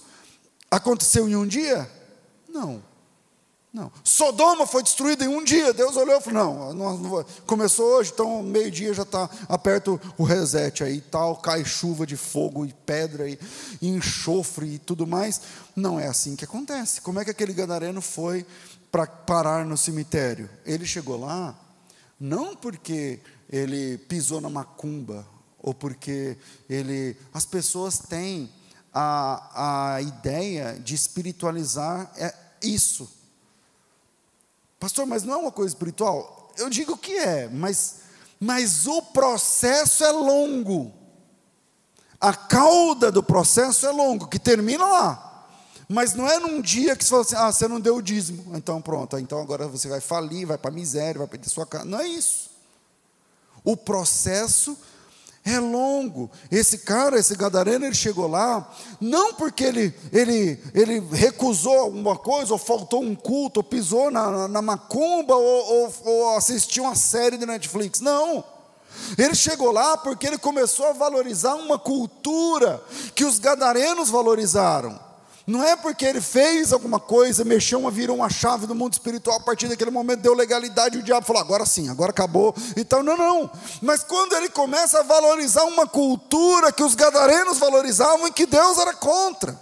[0.72, 1.90] aconteceu em um dia?
[2.48, 2.82] Não.
[3.76, 3.92] Não.
[4.06, 5.74] Sodoma foi destruída em um dia.
[5.74, 10.24] Deus olhou e falou: não, não, não começou hoje, então meio-dia já está aperto o
[10.24, 13.38] reset aí tal, cai chuva de fogo e pedra e,
[13.82, 15.42] e enxofre e tudo mais.
[15.76, 17.02] Não é assim que acontece.
[17.02, 18.46] Como é que aquele gadareno foi
[18.90, 20.50] para parar no cemitério?
[20.66, 21.54] Ele chegou lá,
[22.18, 25.28] não porque ele pisou na macumba,
[25.62, 26.38] ou porque
[26.70, 27.18] ele.
[27.34, 28.50] As pessoas têm
[28.94, 32.34] a, a ideia de espiritualizar é
[32.64, 33.15] isso
[34.80, 36.52] Pastor, mas não é uma coisa espiritual?
[36.58, 37.98] Eu digo que é, mas,
[38.40, 40.94] mas o processo é longo.
[42.20, 45.48] A cauda do processo é longo, que termina lá.
[45.88, 48.56] Mas não é num dia que você fala assim, ah, você não deu o dízimo,
[48.56, 51.86] então pronto, então agora você vai falir, vai para a miséria, vai perder sua casa.
[51.86, 52.50] Não é isso.
[53.64, 54.78] O processo
[55.46, 56.30] é longo.
[56.52, 58.68] Esse cara, esse gadareno, ele chegou lá,
[59.00, 64.48] não porque ele, ele, ele recusou alguma coisa, ou faltou um culto, ou pisou na,
[64.48, 68.00] na, macumba, ou, ou, ou assistiu uma série de Netflix.
[68.00, 68.44] Não.
[69.18, 75.05] Ele chegou lá porque ele começou a valorizar uma cultura que os gadarenos valorizaram.
[75.48, 79.38] Não é porque ele fez alguma coisa, mexeu uma, virou uma chave do mundo espiritual,
[79.38, 82.56] a partir daquele momento deu legalidade, e o diabo falou, agora sim, agora acabou.
[82.76, 83.52] Então, não, não.
[83.82, 88.80] Mas quando ele começa a valorizar uma cultura que os gadarenos valorizavam e que Deus
[88.80, 89.60] era contra.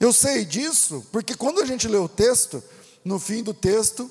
[0.00, 2.62] Eu sei disso, porque quando a gente lê o texto,
[3.04, 4.10] no fim do texto,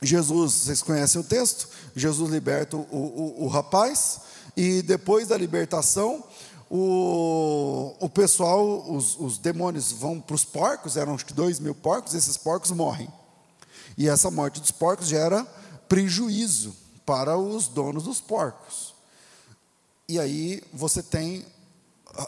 [0.00, 1.68] Jesus, vocês conhecem o texto?
[1.94, 4.20] Jesus liberta o, o, o rapaz,
[4.56, 6.24] e depois da libertação,
[6.74, 11.74] o, o pessoal, os, os demônios vão para os porcos, eram acho que dois mil
[11.74, 13.12] porcos, esses porcos morrem.
[13.98, 15.44] E essa morte dos porcos gera
[15.86, 18.94] prejuízo para os donos dos porcos.
[20.08, 21.44] E aí você tem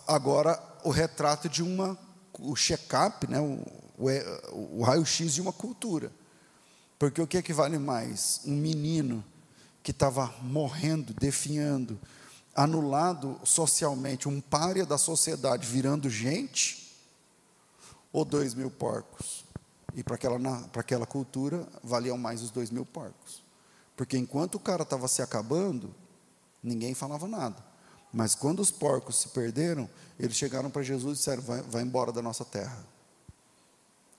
[0.07, 1.99] agora o retrato de uma,
[2.39, 3.63] o check-up, né, o,
[3.97, 6.13] o, o raio-x de uma cultura.
[6.99, 8.43] Porque o que, é que vale mais?
[8.45, 9.25] Um menino
[9.83, 11.99] que estava morrendo, definhando,
[12.55, 16.93] anulado socialmente, um párea da sociedade virando gente,
[18.13, 19.45] ou dois mil porcos?
[19.95, 20.39] E para aquela,
[20.77, 23.43] aquela cultura, valiam mais os dois mil porcos.
[23.97, 25.95] Porque enquanto o cara estava se acabando,
[26.63, 27.63] ninguém falava nada.
[28.13, 29.89] Mas quando os porcos se perderam,
[30.19, 32.85] eles chegaram para Jesus e disseram: vai, vai embora da nossa terra.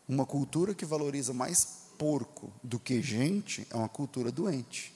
[0.08, 4.95] Uma cultura que valoriza mais porco do que gente é uma cultura doente.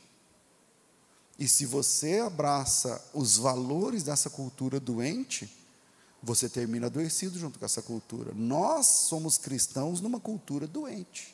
[1.39, 5.49] E se você abraça os valores dessa cultura doente,
[6.21, 8.34] você termina adoecido junto com essa cultura.
[8.36, 11.34] Nós somos cristãos numa cultura doente.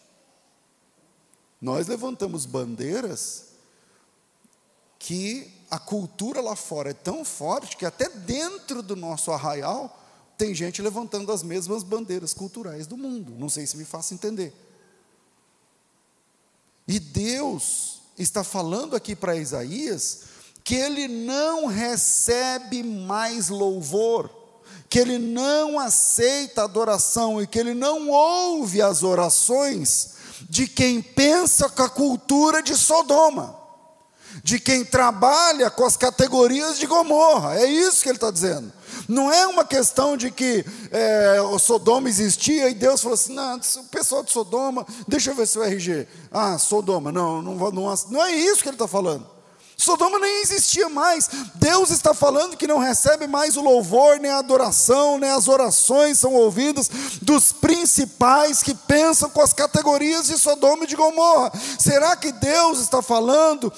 [1.59, 3.45] Nós levantamos bandeiras
[4.99, 10.03] que a cultura lá fora é tão forte que até dentro do nosso arraial
[10.37, 13.33] tem gente levantando as mesmas bandeiras culturais do mundo.
[13.39, 14.53] Não sei se me faço entender.
[16.87, 24.31] E Deus está falando aqui para Isaías que ele não recebe mais louvor,
[24.89, 30.15] que ele não aceita adoração e que ele não ouve as orações
[30.49, 33.55] de quem pensa com a cultura de Sodoma,
[34.43, 38.73] de quem trabalha com as categorias de Gomorra, é isso que ele está dizendo.
[39.07, 43.57] Não é uma questão de que é, o Sodoma existia e Deus falou assim: não,
[43.57, 46.07] o pessoal de Sodoma, deixa eu ver seu RG.
[46.31, 49.35] Ah, Sodoma, não, não, não, não é isso que ele está falando.
[49.77, 51.29] Sodoma nem existia mais.
[51.55, 56.17] Deus está falando que não recebe mais o louvor, nem a adoração, nem as orações
[56.17, 56.89] são ouvidas
[57.21, 61.51] dos principais que pensam com as categorias de Sodoma e de Gomorra.
[61.77, 63.71] Será que Deus está falando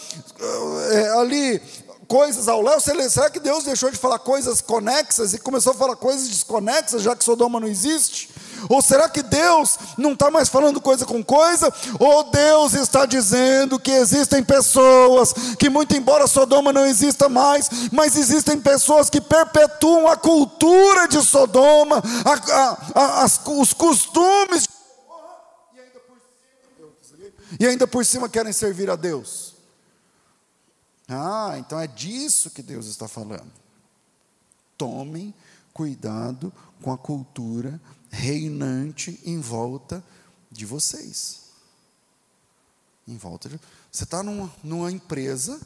[0.92, 1.62] é, ali
[2.08, 5.96] coisas ao léu, será que Deus deixou de falar coisas conexas e começou a falar
[5.96, 8.30] coisas desconexas, já que Sodoma não existe?
[8.70, 11.72] Ou será que Deus não está mais falando coisa com coisa?
[12.00, 18.16] Ou Deus está dizendo que existem pessoas que, muito embora Sodoma não exista mais, mas
[18.16, 24.78] existem pessoas que perpetuam a cultura de Sodoma, a, a, a, as, os costumes de
[27.60, 29.47] e ainda por cima querem servir a Deus.
[31.08, 33.52] Ah, então é disso que Deus está falando.
[34.78, 35.34] Tomem
[35.74, 40.04] cuidado com a cultura reinante em volta
[40.52, 41.42] de vocês.
[43.08, 43.60] Em volta de.
[43.92, 45.60] Você está numa, numa empresa,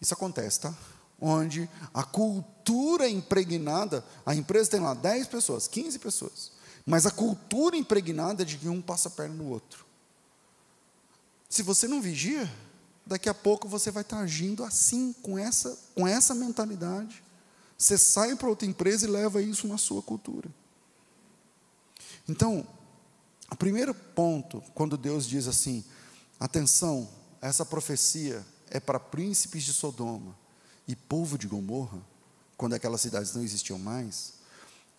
[0.00, 0.74] isso acontece, tá?
[1.20, 6.52] Onde a cultura impregnada, a empresa tem lá 10 pessoas, 15 pessoas,
[6.86, 9.84] mas a cultura impregnada é de que um passa a perna no outro.
[11.48, 12.50] Se você não vigia,
[13.04, 17.22] daqui a pouco você vai estar agindo assim, com essa, com essa mentalidade.
[17.76, 20.48] Você sai para outra empresa e leva isso na sua cultura.
[22.28, 22.66] Então,
[23.50, 25.84] o primeiro ponto, quando Deus diz assim:
[26.38, 27.08] atenção,
[27.40, 30.34] essa profecia é para príncipes de Sodoma
[30.86, 32.00] e povo de Gomorra,
[32.56, 34.34] quando aquelas cidades não existiam mais,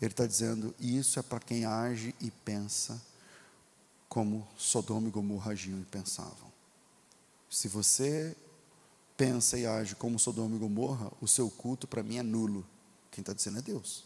[0.01, 3.01] ele está dizendo: isso é para quem age e pensa
[4.09, 6.52] como Sodoma e Gomorra agiam e pensavam.
[7.53, 8.35] Se você
[9.15, 12.65] pensa e age como Sodoma e Gomorra, o seu culto para mim é nulo.
[13.11, 14.05] Quem está dizendo é Deus.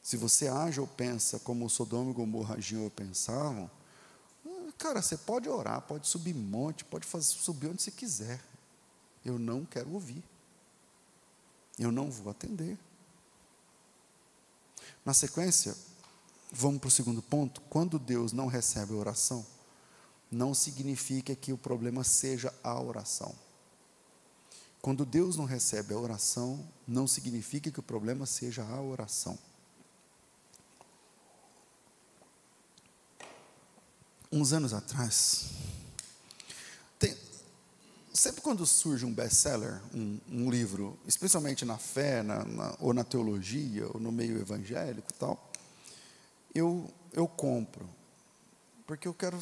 [0.00, 3.68] Se você age ou pensa como Sodoma e Gomorra agiam ou pensavam,
[4.78, 8.40] cara, você pode orar, pode subir monte, pode fazer, subir onde você quiser.
[9.24, 10.22] Eu não quero ouvir.
[11.76, 12.78] Eu não vou atender.
[15.04, 15.76] Na sequência,
[16.52, 17.60] vamos para o segundo ponto.
[17.62, 19.44] Quando Deus não recebe a oração,
[20.30, 23.34] não significa que o problema seja a oração.
[24.80, 29.38] Quando Deus não recebe a oração, não significa que o problema seja a oração.
[34.30, 35.46] Uns anos atrás,
[36.98, 37.16] tem,
[38.12, 43.02] sempre quando surge um best-seller, um, um, livro, especialmente na fé, na, na, ou na
[43.02, 45.50] teologia, ou no meio evangélico e tal,
[46.54, 47.88] eu, eu compro,
[48.86, 49.38] porque eu quero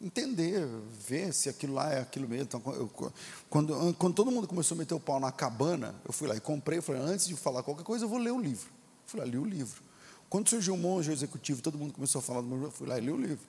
[0.00, 0.66] entender,
[1.06, 2.44] ver se aquilo lá é aquilo mesmo.
[2.44, 3.12] Então, eu,
[3.48, 6.40] quando, quando todo mundo começou a meter o pau na cabana, eu fui lá e
[6.40, 6.80] comprei.
[6.80, 8.68] Falei, antes de falar qualquer coisa, eu vou ler o livro.
[8.68, 9.82] Eu fui lá, li o livro.
[10.28, 12.98] Quando surgiu o monge executivo, todo mundo começou a falar do meu eu fui lá
[12.98, 13.46] e li o livro.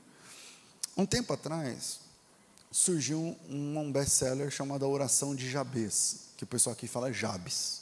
[0.95, 1.99] Um tempo atrás,
[2.71, 3.19] surgiu
[3.49, 7.81] um, um best-seller chamado A Oração de Jabes, que o pessoal aqui fala Jabes.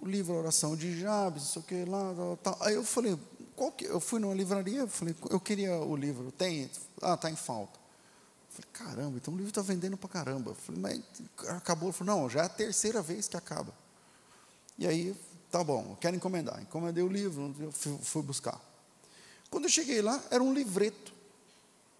[0.00, 2.58] O livro A Oração de Jabes, não sei o que lá, tal, tal.
[2.60, 3.16] Aí eu falei,
[3.60, 6.70] qual que, eu fui numa livraria, falei, eu queria o livro, tem?
[7.02, 7.78] Ah, está em falta.
[8.48, 10.54] falei, caramba, então o livro está vendendo para caramba.
[10.54, 11.02] falei, mas
[11.46, 11.92] acabou?
[11.92, 13.74] Falou, não, já é a terceira vez que acaba.
[14.78, 15.14] E aí,
[15.50, 16.58] tá bom, quero encomendar.
[16.62, 18.58] Encomendei o livro, eu fui, fui buscar.
[19.50, 21.12] Quando eu cheguei lá, era um livreto.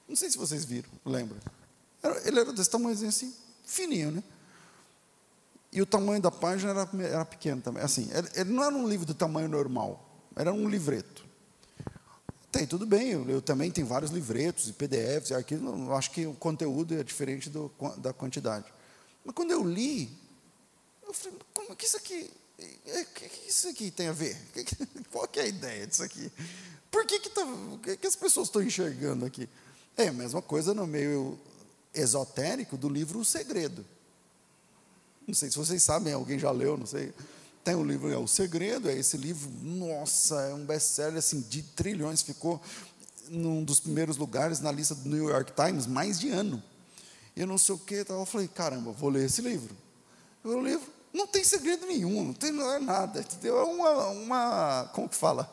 [0.09, 1.39] Não sei se vocês viram, lembra?
[2.25, 3.35] Ele era desse tamanho assim,
[3.67, 4.25] fininho, né?
[5.71, 7.83] E o tamanho da página era, era pequeno também.
[7.83, 10.03] Assim, ele, ele não era um livro do tamanho normal,
[10.35, 11.29] era um livreto.
[12.51, 16.11] Tem, tudo bem, eu, eu, também tenho vários livretos e PDFs e arquivos, não, acho
[16.11, 18.67] que o conteúdo é diferente do, da quantidade.
[19.25, 20.11] Mas quando eu li,
[21.07, 22.29] eu falei, como que isso aqui,
[22.59, 24.37] o é, que, que isso aqui tem a ver?
[25.13, 26.31] Qual que é a ideia disso aqui?
[26.91, 27.43] Por que, que, tá,
[27.83, 29.49] que, que as pessoas estão enxergando aqui?
[29.97, 31.39] É a mesma coisa no meio
[31.95, 33.85] esotérico do livro O Segredo.
[35.27, 37.13] Não sei se vocês sabem, alguém já leu, não sei.
[37.63, 41.63] Tem o livro, é O Segredo, é esse livro, nossa, é um best-seller assim, de
[41.63, 42.61] trilhões, ficou
[43.29, 46.63] num dos primeiros lugares na lista do New York Times, mais de ano.
[47.37, 49.77] Eu não sei o que, eu falei, caramba, vou ler esse livro.
[50.43, 53.59] O livro não tem segredo nenhum, não tem nada, entendeu?
[53.59, 55.51] É uma, uma como que fala?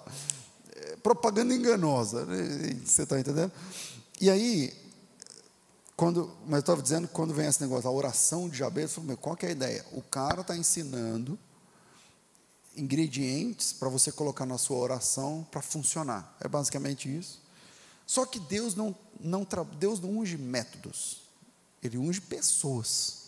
[0.75, 2.79] É propaganda enganosa, né?
[2.85, 3.51] você está entendendo?
[4.19, 4.73] E aí,
[5.95, 9.17] quando, mas eu estava dizendo quando vem esse negócio, a oração de Jabez, eu falei,
[9.17, 9.85] qual que é a ideia?
[9.91, 11.37] O cara está ensinando
[12.77, 16.35] ingredientes para você colocar na sua oração para funcionar.
[16.39, 17.41] É basicamente isso.
[18.05, 19.45] Só que Deus não, não,
[19.77, 21.23] Deus não unge métodos,
[21.83, 23.27] Ele unge pessoas.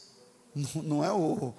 [0.56, 1.54] Não, não é o.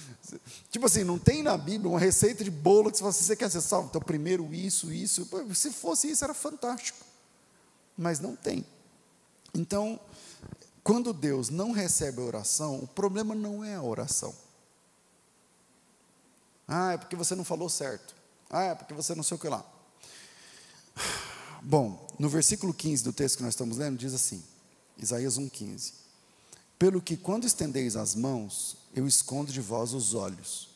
[0.68, 3.48] Tipo assim, não tem na Bíblia uma receita de bolo que você assim, você quer
[3.48, 3.88] ser salvo?
[3.88, 5.28] Então, primeiro isso, isso.
[5.54, 6.98] Se fosse isso, era fantástico.
[7.96, 8.66] Mas não tem.
[9.54, 9.98] Então,
[10.82, 14.34] quando Deus não recebe a oração, o problema não é a oração.
[16.66, 18.14] Ah, é porque você não falou certo.
[18.50, 19.64] Ah, é porque você não sei o que lá.
[21.62, 24.42] Bom, no versículo 15 do texto que nós estamos lendo, diz assim:
[24.98, 25.92] Isaías 1,15:
[26.78, 30.68] Pelo que quando estendeis as mãos, eu escondo de vós os olhos.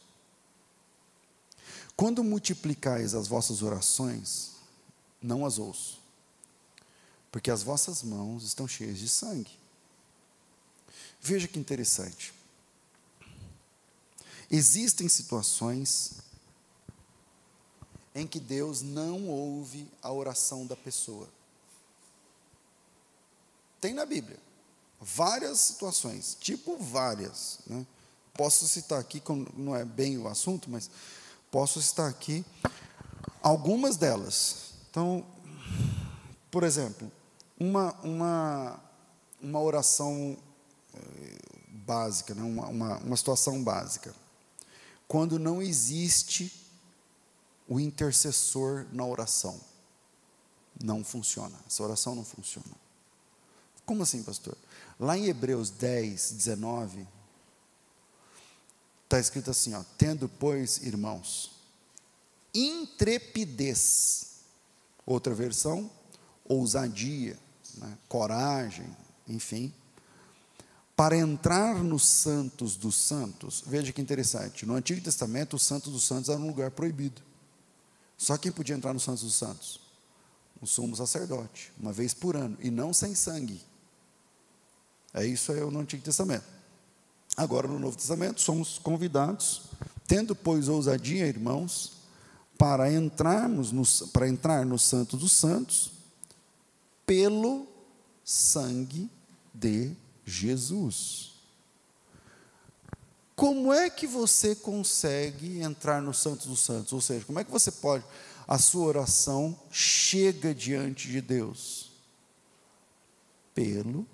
[1.97, 4.53] Quando multiplicais as vossas orações,
[5.21, 6.01] não as ouço,
[7.31, 9.59] porque as vossas mãos estão cheias de sangue.
[11.21, 12.33] Veja que interessante.
[14.51, 16.15] Existem situações
[18.13, 21.29] em que Deus não ouve a oração da pessoa.
[23.81, 24.39] Tem na Bíblia
[25.01, 27.61] várias situações, tipo várias.
[27.65, 27.87] Né?
[28.35, 29.23] Posso citar aqui,
[29.57, 30.91] não é bem o assunto, mas
[31.49, 32.45] posso citar aqui
[33.41, 34.73] algumas delas.
[34.91, 35.25] Então,
[36.51, 37.11] por exemplo,
[37.57, 38.81] uma, uma,
[39.41, 40.37] uma oração
[40.93, 41.39] eh,
[41.69, 42.43] básica, né?
[42.43, 44.13] uma, uma, uma situação básica
[45.11, 46.53] quando não existe
[47.67, 49.61] o intercessor na oração.
[50.81, 51.59] Não funciona.
[51.67, 52.71] Essa oração não funciona.
[53.85, 54.57] Como assim, pastor?
[55.01, 57.09] Lá em Hebreus 10, 19,
[59.03, 61.57] está escrito assim: ó, tendo, pois, irmãos,
[62.55, 64.43] intrepidez,
[65.05, 65.91] outra versão,
[66.45, 67.37] ousadia,
[67.79, 68.87] né, coragem,
[69.27, 69.75] enfim,
[71.01, 76.05] para entrar nos santos dos santos, veja que interessante, no Antigo Testamento, os santos dos
[76.05, 77.23] santos era um lugar proibido.
[78.19, 79.81] Só quem podia entrar nos santos dos santos?
[80.61, 83.63] O sumo sacerdote, uma vez por ano, e não sem sangue.
[85.15, 86.45] É isso aí no Antigo Testamento.
[87.35, 89.63] Agora, no Novo Testamento, somos convidados,
[90.07, 91.93] tendo, pois, ousadia, irmãos,
[92.59, 95.93] para entrarmos no, para entrar no Santo dos Santos,
[97.07, 97.67] pelo
[98.23, 99.09] sangue
[99.55, 100.10] de Jesus.
[103.41, 106.93] Como é que você consegue entrar no Santos dos Santos?
[106.93, 108.05] Ou seja, como é que você pode,
[108.47, 111.91] a sua oração chega diante de Deus?
[113.55, 114.07] Pelo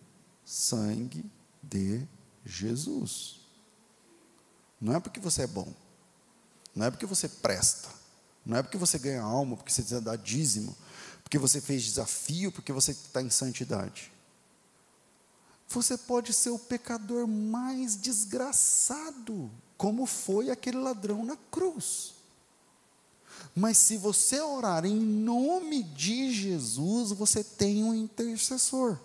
[0.45, 1.29] sangue
[1.61, 2.07] de
[2.45, 3.41] Jesus.
[4.81, 5.75] Não é porque você é bom,
[6.73, 7.89] não é porque você presta,
[8.45, 10.77] não é porque você ganha alma, porque você dá dízimo,
[11.25, 14.13] porque você fez desafio, porque você está em santidade.
[15.69, 22.15] Você pode ser o pecador mais desgraçado, como foi aquele ladrão na cruz.
[23.55, 28.99] Mas se você orar em nome de Jesus, você tem um intercessor.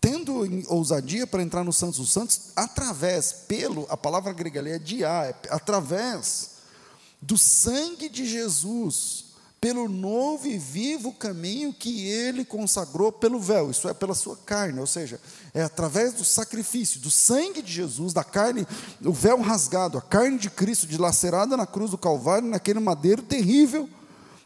[0.00, 4.78] Tendo ousadia para entrar no Santos dos Santos, através, pelo, a palavra grega ali é
[4.78, 6.50] dia, é através
[7.20, 9.21] do sangue de Jesus,
[9.62, 14.80] pelo novo e vivo caminho que ele consagrou pelo véu, isso é, pela sua carne,
[14.80, 15.20] ou seja,
[15.54, 18.66] é através do sacrifício, do sangue de Jesus, da carne,
[19.00, 23.88] o véu rasgado, a carne de Cristo dilacerada na cruz do Calvário, naquele madeiro terrível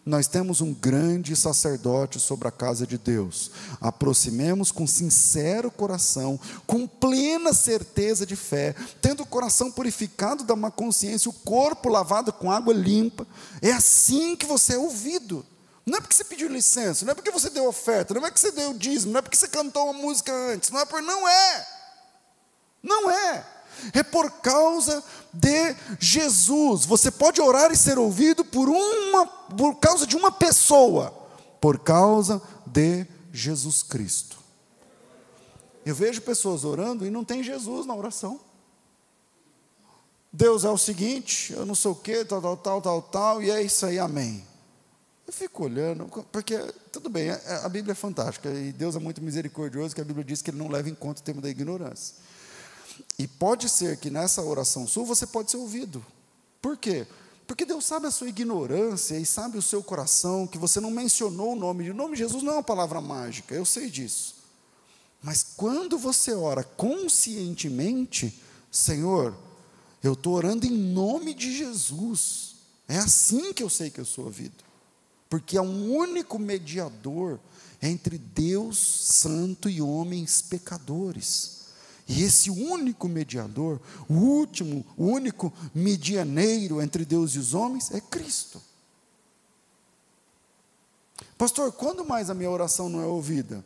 [0.07, 3.51] nós temos um grande sacerdote sobre a casa de Deus.
[3.81, 10.71] Aproximemos com sincero coração, com plena certeza de fé, tendo o coração purificado da má
[10.71, 13.27] consciência, o corpo lavado com água limpa.
[13.61, 15.45] É assim que você é ouvido.
[15.85, 18.41] Não é porque você pediu licença, não é porque você deu oferta, não é porque
[18.41, 21.29] você deu dízimo, não é porque você cantou uma música antes, não é por não
[21.29, 21.67] é.
[22.81, 23.56] Não é.
[23.93, 25.03] É por causa
[25.33, 26.85] de Jesus.
[26.85, 31.11] Você pode orar e ser ouvido por uma por causa de uma pessoa,
[31.61, 34.37] por causa de Jesus Cristo.
[35.85, 38.41] Eu vejo pessoas orando e não tem Jesus na oração.
[40.33, 43.51] Deus é o seguinte, eu não sei o que, tal, tal, tal, tal, tal, e
[43.51, 44.45] é isso aí, amém.
[45.27, 46.59] Eu fico olhando, porque,
[46.93, 50.43] tudo bem, a Bíblia é fantástica, e Deus é muito misericordioso, que a Bíblia diz
[50.43, 52.17] que Ele não leva em conta o tema da ignorância.
[53.19, 56.05] E pode ser que nessa oração sua você pode ser ouvido.
[56.61, 57.07] Por quê?
[57.47, 61.53] Porque Deus sabe a sua ignorância e sabe o seu coração, que você não mencionou
[61.53, 61.91] o nome.
[61.91, 64.35] O nome de Jesus não é uma palavra mágica, eu sei disso.
[65.23, 69.35] Mas quando você ora conscientemente, Senhor,
[70.03, 72.57] eu estou orando em nome de Jesus.
[72.89, 74.65] É assim que eu sei que eu sou ouvido.
[75.29, 77.41] Porque é um único mediador
[77.81, 81.56] entre Deus santo e homens pecadores.
[82.09, 88.01] E esse único mediador, o último, o único medianeiro entre Deus e os homens é
[88.01, 88.63] Cristo.
[91.37, 93.65] Pastor, quando mais a minha oração não é ouvida?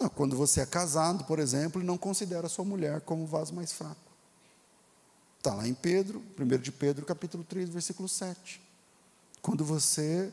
[0.00, 3.72] Não, quando você é casado, por exemplo, e não considera sua mulher como vaso mais
[3.72, 3.96] fraco.
[5.38, 8.60] Está lá em Pedro, 1 de Pedro, capítulo 3, versículo 7.
[9.42, 10.32] Quando você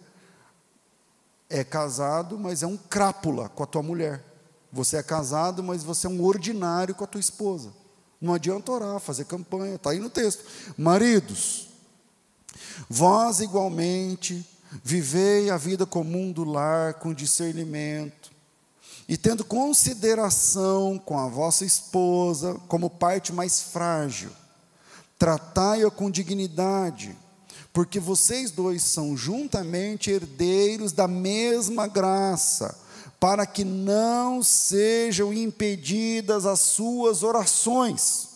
[1.50, 4.24] é casado, mas é um crápula com a tua mulher.
[4.72, 7.74] Você é casado, mas você é um ordinário com a tua esposa.
[8.22, 10.44] Não adianta orar, fazer campanha, está aí no texto.
[10.78, 11.70] Maridos,
[12.90, 14.46] vós igualmente
[14.84, 18.32] vivei a vida comum do lar com discernimento,
[19.08, 24.30] e tendo consideração com a vossa esposa como parte mais frágil,
[25.20, 27.18] tratai-a com dignidade,
[27.74, 32.78] porque vocês dois são juntamente herdeiros da mesma graça
[33.22, 38.30] para que não sejam impedidas as suas orações.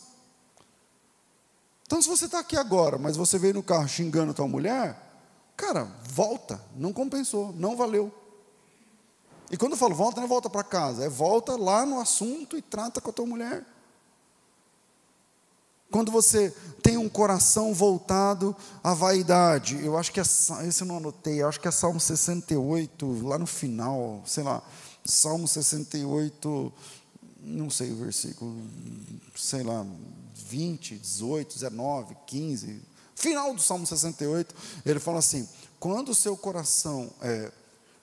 [1.87, 4.95] Então, se você está aqui agora, mas você veio no carro xingando a tua mulher,
[5.57, 8.13] cara, volta, não compensou, não valeu.
[9.49, 12.55] E quando eu falo volta, não é volta para casa, é volta lá no assunto
[12.55, 13.65] e trata com a tua mulher.
[15.91, 20.97] Quando você tem um coração voltado à vaidade, eu acho que é, esse eu não
[20.97, 24.61] anotei, eu acho que é Salmo 68, lá no final, sei lá,
[25.03, 26.73] Salmo 68,
[27.41, 28.55] não sei o versículo,
[29.35, 29.85] sei lá,
[30.35, 32.81] 20, 18, 19, 15,
[33.15, 34.53] final do Salmo 68,
[34.85, 35.47] ele fala assim:
[35.79, 37.51] quando o seu coração, é,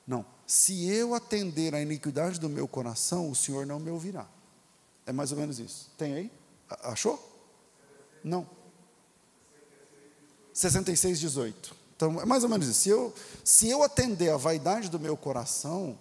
[0.06, 4.26] não, se eu atender à iniquidade do meu coração, o Senhor não me ouvirá.
[5.06, 5.90] É mais ou menos isso.
[5.96, 6.32] Tem aí?
[6.82, 7.31] Achou?
[8.22, 8.46] Não.
[10.52, 11.74] 66, 18.
[11.96, 12.80] Então, é mais ou menos isso.
[12.80, 13.14] Se eu,
[13.44, 15.98] se eu atender à vaidade do meu coração,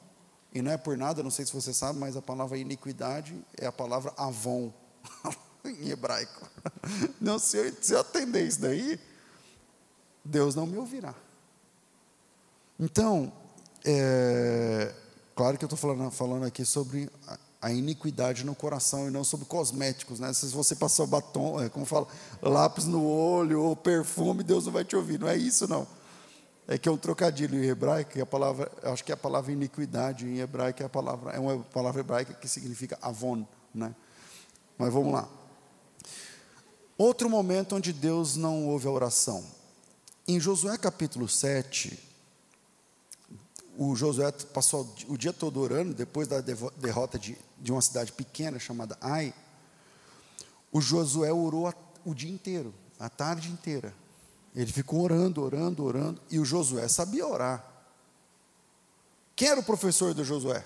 [0.53, 3.65] e não é por nada, não sei se você sabe, mas a palavra iniquidade é
[3.65, 4.74] a palavra avon,
[5.63, 6.49] em hebraico.
[7.19, 8.99] Não, se eu, se eu atender isso daí,
[10.24, 11.15] Deus não me ouvirá.
[12.80, 13.32] Então,
[13.86, 14.93] é,
[15.36, 17.09] claro que eu estou falando, falando aqui sobre
[17.62, 20.34] a iniquidade no coração e não sobre cosméticos, né?
[20.34, 22.07] Se você passar batom, é, como fala,
[22.41, 25.20] lápis no olho ou perfume, Deus não vai te ouvir.
[25.20, 25.88] Não é isso, não.
[26.68, 30.26] É que é um trocadilho em hebraico, a palavra, acho que é a palavra iniquidade
[30.26, 33.93] em hebraico é a palavra, é uma palavra hebraica que significa avon, né?
[34.78, 35.28] Mas vamos lá.
[36.97, 39.43] Outro momento onde Deus não ouve a oração.
[40.28, 42.11] Em Josué capítulo 7,
[43.84, 48.59] o Josué passou o dia todo orando, depois da derrota de, de uma cidade pequena
[48.59, 49.34] chamada Ai.
[50.71, 51.73] O Josué orou
[52.05, 53.91] o dia inteiro, a tarde inteira.
[54.55, 57.65] Ele ficou orando, orando, orando, e o Josué sabia orar.
[59.36, 60.63] Quem era o professor do Josué?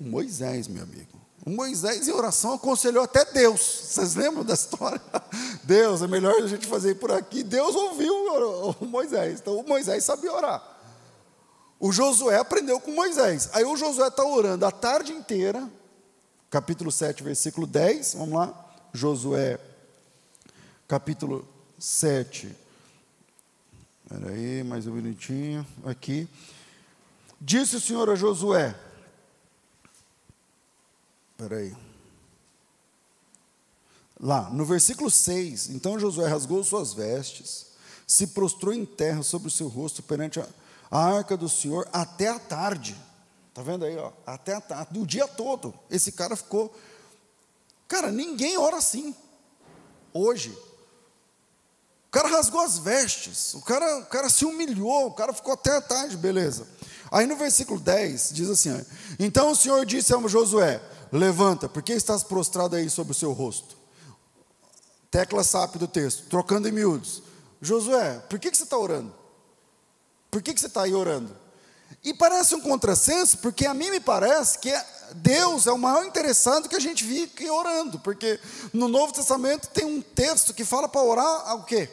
[0.00, 1.20] O Moisés, meu amigo.
[1.44, 3.60] O Moisés, em oração, aconselhou até Deus.
[3.60, 5.02] Vocês lembram da história?
[5.64, 7.42] Deus, é melhor a gente fazer por aqui.
[7.42, 8.14] Deus ouviu
[8.80, 9.40] o Moisés.
[9.40, 10.69] Então, o Moisés sabia orar.
[11.80, 13.48] O Josué aprendeu com Moisés.
[13.54, 15.66] Aí o Josué está orando a tarde inteira.
[16.50, 18.14] Capítulo 7, versículo 10.
[18.14, 18.70] Vamos lá.
[18.92, 19.58] Josué,
[20.86, 22.54] capítulo 7.
[24.04, 25.66] Espera aí, mais um minutinho.
[25.86, 26.28] Aqui.
[27.40, 28.74] Disse o Senhor a Josué.
[31.32, 31.74] Espera aí.
[34.20, 35.70] Lá, no versículo 6.
[35.70, 37.68] Então Josué rasgou suas vestes,
[38.06, 40.46] se prostrou em terra sobre o seu rosto perante a,
[40.90, 42.96] a arca do Senhor até a tarde.
[43.48, 43.96] Está vendo aí?
[43.96, 45.72] Ó, até a tarde, do dia todo.
[45.90, 46.74] Esse cara ficou.
[47.86, 49.14] Cara, ninguém ora assim.
[50.12, 50.56] Hoje.
[52.08, 55.76] O cara rasgou as vestes, o cara, o cara se humilhou, o cara ficou até
[55.76, 56.66] a tarde, beleza.
[57.08, 58.84] Aí no versículo 10 diz assim:
[59.16, 60.82] Então o Senhor disse a Josué:
[61.12, 63.76] Levanta, por que estás prostrado aí sobre o seu rosto?
[65.08, 67.22] Tecla SAP do texto, trocando em miúdos.
[67.60, 69.19] Josué, por que, que você está orando?
[70.30, 71.36] Por que, que você está aí orando?
[72.02, 74.72] E parece um contrassenso, porque a mim me parece que
[75.16, 78.38] Deus é o maior interessado que a gente fique orando, porque
[78.72, 81.88] no Novo Testamento tem um texto que fala para orar o quê?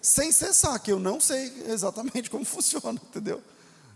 [0.00, 3.42] Sem cessar, que eu não sei exatamente como funciona, entendeu?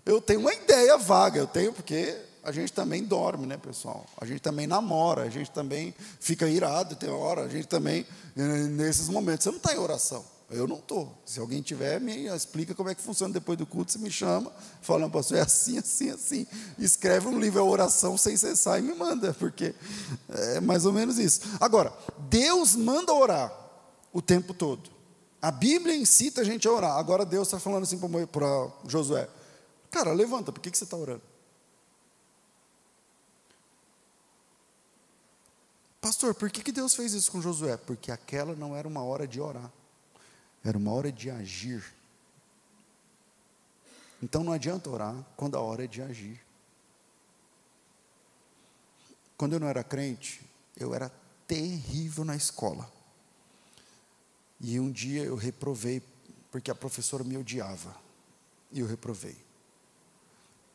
[0.05, 4.07] Eu tenho uma ideia vaga, eu tenho porque a gente também dorme, né, pessoal?
[4.19, 8.43] A gente também namora, a gente também fica irado, tem hora, a gente também, eh,
[8.43, 10.25] nesses momentos, você não está em oração.
[10.51, 11.15] Eu não estou.
[11.27, 14.51] Se alguém tiver, me explica como é que funciona depois do culto, você me chama,
[14.81, 16.47] fala, pastor, é assim, assim, assim.
[16.79, 19.75] Escreve um livro, a oração sem cessar e me manda, porque
[20.31, 21.43] é mais ou menos isso.
[21.61, 21.93] Agora,
[22.31, 23.53] Deus manda orar
[24.11, 24.91] o tempo todo.
[25.41, 26.97] A Bíblia incita a gente a orar.
[26.97, 29.29] Agora Deus está falando assim para Josué:
[29.91, 31.23] Cara, levanta, por que, que você está orando?
[36.01, 37.77] Pastor, por que, que Deus fez isso com Josué?
[37.77, 39.71] Porque aquela não era uma hora de orar.
[40.69, 41.83] Era uma hora de agir.
[44.23, 46.39] Então não adianta orar quando a hora é de agir.
[49.35, 50.43] Quando eu não era crente,
[50.77, 51.11] eu era
[51.47, 52.93] terrível na escola.
[54.61, 56.03] E um dia eu reprovei,
[56.51, 57.97] porque a professora me odiava.
[58.71, 59.39] E eu reprovei.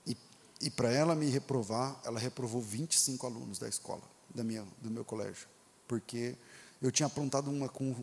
[0.08, 0.18] E,
[0.60, 4.02] e para ela me reprovar, ela reprovou 25 alunos da escola,
[4.34, 5.48] da minha, do meu colégio.
[5.88, 6.36] Porque
[6.82, 7.96] eu tinha aprontado uma com.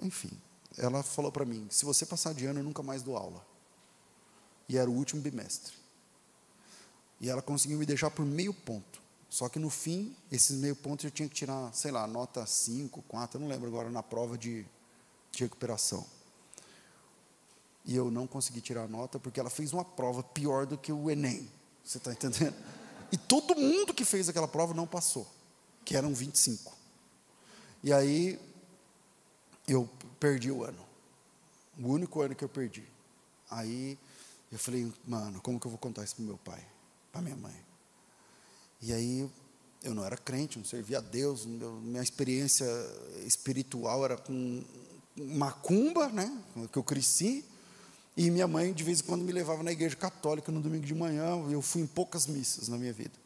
[0.00, 0.30] Enfim,
[0.76, 3.44] ela falou para mim: se você passar de ano, eu nunca mais dou aula.
[4.68, 5.74] E era o último bimestre.
[7.20, 9.02] E ela conseguiu me deixar por meio ponto.
[9.28, 13.02] Só que no fim, esses meio pontos eu tinha que tirar, sei lá, nota 5,
[13.02, 14.64] 4, eu não lembro agora, na prova de,
[15.32, 16.06] de recuperação.
[17.84, 20.92] E eu não consegui tirar a nota porque ela fez uma prova pior do que
[20.92, 21.50] o Enem.
[21.84, 22.54] Você está entendendo?
[23.12, 25.26] E todo mundo que fez aquela prova não passou,
[25.84, 26.72] que eram 25.
[27.82, 28.40] E aí
[29.66, 29.88] eu
[30.20, 30.84] perdi o ano.
[31.78, 32.84] O único ano que eu perdi.
[33.50, 33.98] Aí
[34.50, 36.64] eu falei, mano, como que eu vou contar isso para meu pai,
[37.10, 37.54] para minha mãe?
[38.80, 39.28] E aí
[39.82, 42.64] eu não era crente, não servia a Deus, minha experiência
[43.26, 44.62] espiritual era com
[45.16, 46.42] macumba, né,
[46.72, 47.44] que eu cresci,
[48.16, 50.94] e minha mãe de vez em quando me levava na igreja católica no domingo de
[50.94, 53.23] manhã, eu fui em poucas missas na minha vida.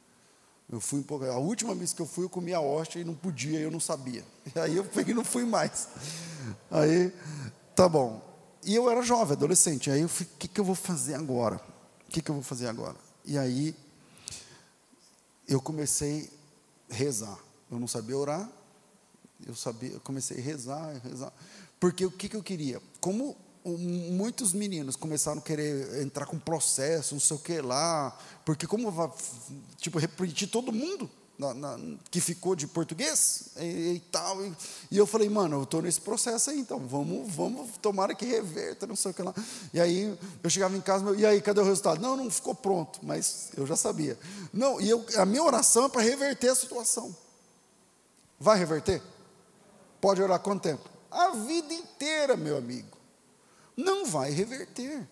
[0.70, 1.24] Eu fui um pouco.
[1.24, 3.80] A última vez que eu fui, eu comi a hóstia e não podia, eu não
[3.80, 4.24] sabia.
[4.54, 5.88] E aí eu peguei não fui mais.
[6.70, 7.12] Aí,
[7.74, 8.22] tá bom.
[8.64, 9.90] E eu era jovem, adolescente.
[9.90, 11.56] Aí eu falei, o que, que eu vou fazer agora?
[12.06, 12.96] O que, que eu vou fazer agora?
[13.24, 13.74] E aí,
[15.46, 16.30] eu comecei
[16.90, 17.38] a rezar.
[17.70, 18.50] Eu não sabia orar,
[19.46, 21.32] eu sabia, eu comecei a rezar, rezar.
[21.78, 22.80] Porque o que, que eu queria?
[23.00, 23.36] Como
[23.76, 28.90] muitos meninos começaram a querer entrar com processo, não sei o que lá, porque como
[28.90, 29.10] vai,
[29.78, 31.78] tipo, repetir todo mundo na, na,
[32.10, 34.52] que ficou de português e, e tal, e,
[34.90, 38.86] e, eu falei, mano, eu estou nesse processo aí, então, vamos, vamos, tomara que reverta,
[38.86, 39.32] não sei o que lá,
[39.72, 42.00] e aí, eu chegava em casa, e aí, cadê o resultado?
[42.00, 44.18] Não, não ficou pronto, mas eu já sabia,
[44.52, 47.14] não, e eu, a minha oração é para reverter a situação,
[48.40, 49.00] vai reverter?
[50.00, 50.88] Pode orar quanto tempo?
[51.10, 52.97] A vida inteira, meu amigo,
[53.78, 55.08] não vai reverter.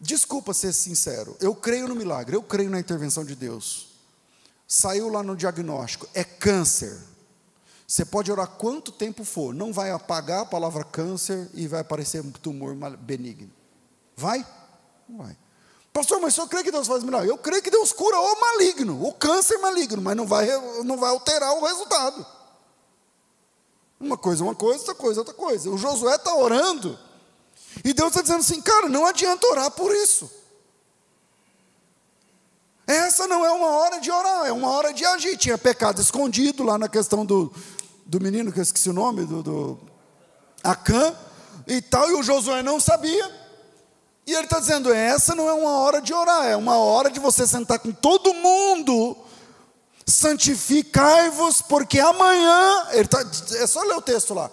[0.00, 3.88] Desculpa ser sincero, eu creio no milagre, eu creio na intervenção de Deus.
[4.66, 6.98] Saiu lá no diagnóstico, é câncer.
[7.86, 12.20] Você pode orar quanto tempo for, não vai apagar a palavra câncer e vai aparecer
[12.20, 13.50] um tumor benigno.
[14.16, 14.46] Vai?
[15.08, 15.36] Não vai.
[15.92, 17.30] Pastor, mas o senhor crê que Deus faz milagre?
[17.30, 20.46] Eu creio que Deus cura o maligno, o câncer maligno, mas não vai,
[20.84, 22.26] não vai alterar o resultado.
[24.00, 25.70] Uma coisa é uma coisa, outra coisa é outra coisa.
[25.70, 26.98] O Josué está orando,
[27.84, 30.30] e Deus está dizendo assim, cara, não adianta orar por isso.
[32.86, 35.36] Essa não é uma hora de orar, é uma hora de agir.
[35.36, 37.52] Tinha pecado escondido lá na questão do,
[38.06, 39.78] do menino, que eu esqueci o nome, do, do
[40.64, 41.14] Acã
[41.66, 43.30] e tal, e o Josué não sabia.
[44.26, 47.20] E ele está dizendo: essa não é uma hora de orar, é uma hora de
[47.20, 49.16] você sentar com todo mundo,
[50.08, 53.20] santificai-vos, porque amanhã, ele tá,
[53.56, 54.50] é só ler o texto lá.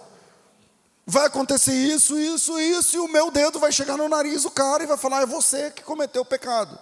[1.06, 4.82] Vai acontecer isso, isso, isso, e o meu dedo vai chegar no nariz do cara
[4.82, 6.78] e vai falar: é você que cometeu o pecado.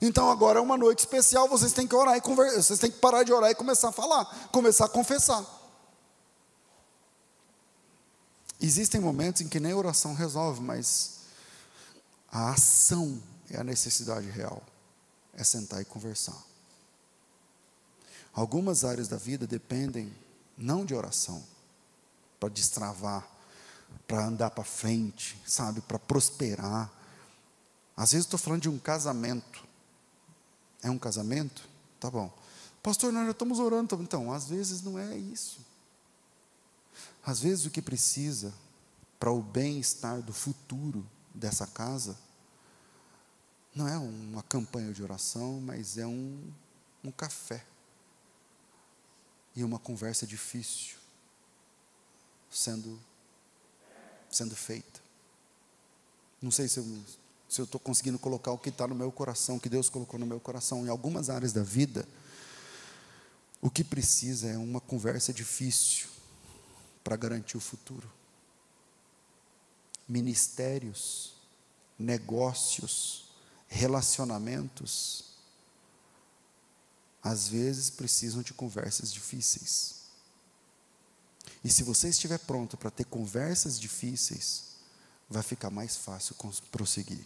[0.00, 2.98] Então agora é uma noite especial, vocês têm que orar e conversar, vocês têm que
[2.98, 5.44] parar de orar e começar a falar, começar a confessar.
[8.60, 11.22] Existem momentos em que nem oração resolve, mas
[12.30, 13.20] a ação
[13.50, 14.62] é a necessidade real.
[15.34, 16.51] É sentar e conversar.
[18.34, 20.12] Algumas áreas da vida dependem
[20.56, 21.44] não de oração,
[22.40, 23.28] para destravar,
[24.06, 26.90] para andar para frente, sabe, para prosperar.
[27.96, 29.64] Às vezes estou falando de um casamento.
[30.82, 31.68] É um casamento?
[32.00, 32.32] Tá bom.
[32.82, 33.94] Pastor, nós já estamos orando.
[34.02, 35.60] Então, às vezes não é isso.
[37.24, 38.52] Às vezes o que precisa
[39.20, 42.16] para o bem-estar do futuro dessa casa
[43.74, 46.52] não é uma campanha de oração, mas é um,
[47.04, 47.64] um café
[49.54, 50.96] e uma conversa difícil
[52.50, 52.98] sendo
[54.30, 55.00] sendo feita.
[56.40, 56.84] Não sei se eu
[57.52, 60.18] se eu estou conseguindo colocar o que está no meu coração, o que Deus colocou
[60.18, 60.86] no meu coração.
[60.86, 62.08] Em algumas áreas da vida,
[63.60, 66.08] o que precisa é uma conversa difícil
[67.04, 68.10] para garantir o futuro.
[70.08, 71.34] Ministérios,
[71.98, 73.26] negócios,
[73.68, 75.31] relacionamentos,
[77.22, 80.02] às vezes precisam de conversas difíceis.
[81.64, 84.72] E se você estiver pronto para ter conversas difíceis,
[85.30, 86.34] vai ficar mais fácil
[86.70, 87.24] prosseguir.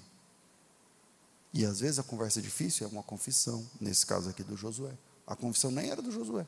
[1.53, 4.93] E às vezes a conversa difícil é uma confissão, nesse caso aqui do Josué.
[5.27, 6.47] A confissão nem era do Josué.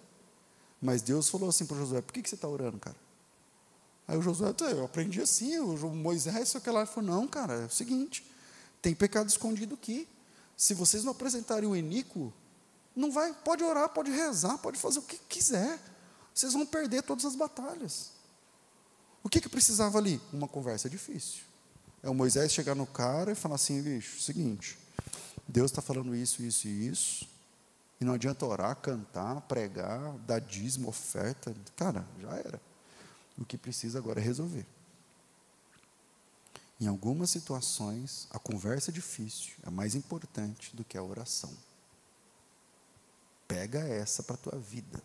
[0.81, 2.97] Mas Deus falou assim para o Josué: por que, que você está orando, cara?
[4.07, 7.55] Aí o Josué, eu aprendi assim, o Moisés, só que lá, ele falou: não, cara,
[7.55, 8.25] é o seguinte,
[8.81, 10.07] tem pecado escondido aqui.
[10.57, 12.33] Se vocês não apresentarem o eníquo,
[12.99, 15.79] não vai, pode orar, pode rezar, pode fazer o que quiser.
[16.35, 18.11] Vocês vão perder todas as batalhas.
[19.23, 20.21] O que, que precisava ali?
[20.33, 21.43] Uma conversa difícil.
[22.03, 24.79] É o Moisés chegar no cara e falar assim, bicho, seguinte,
[25.47, 27.29] Deus está falando isso, isso e isso,
[28.01, 31.55] e não adianta orar, cantar, pregar, dar dízimo, oferta.
[31.77, 32.61] Cara, já era.
[33.37, 34.67] O que precisa agora é resolver.
[36.81, 41.53] Em algumas situações, a conversa difícil é mais importante do que a oração.
[43.49, 45.03] Pega essa para a tua vida.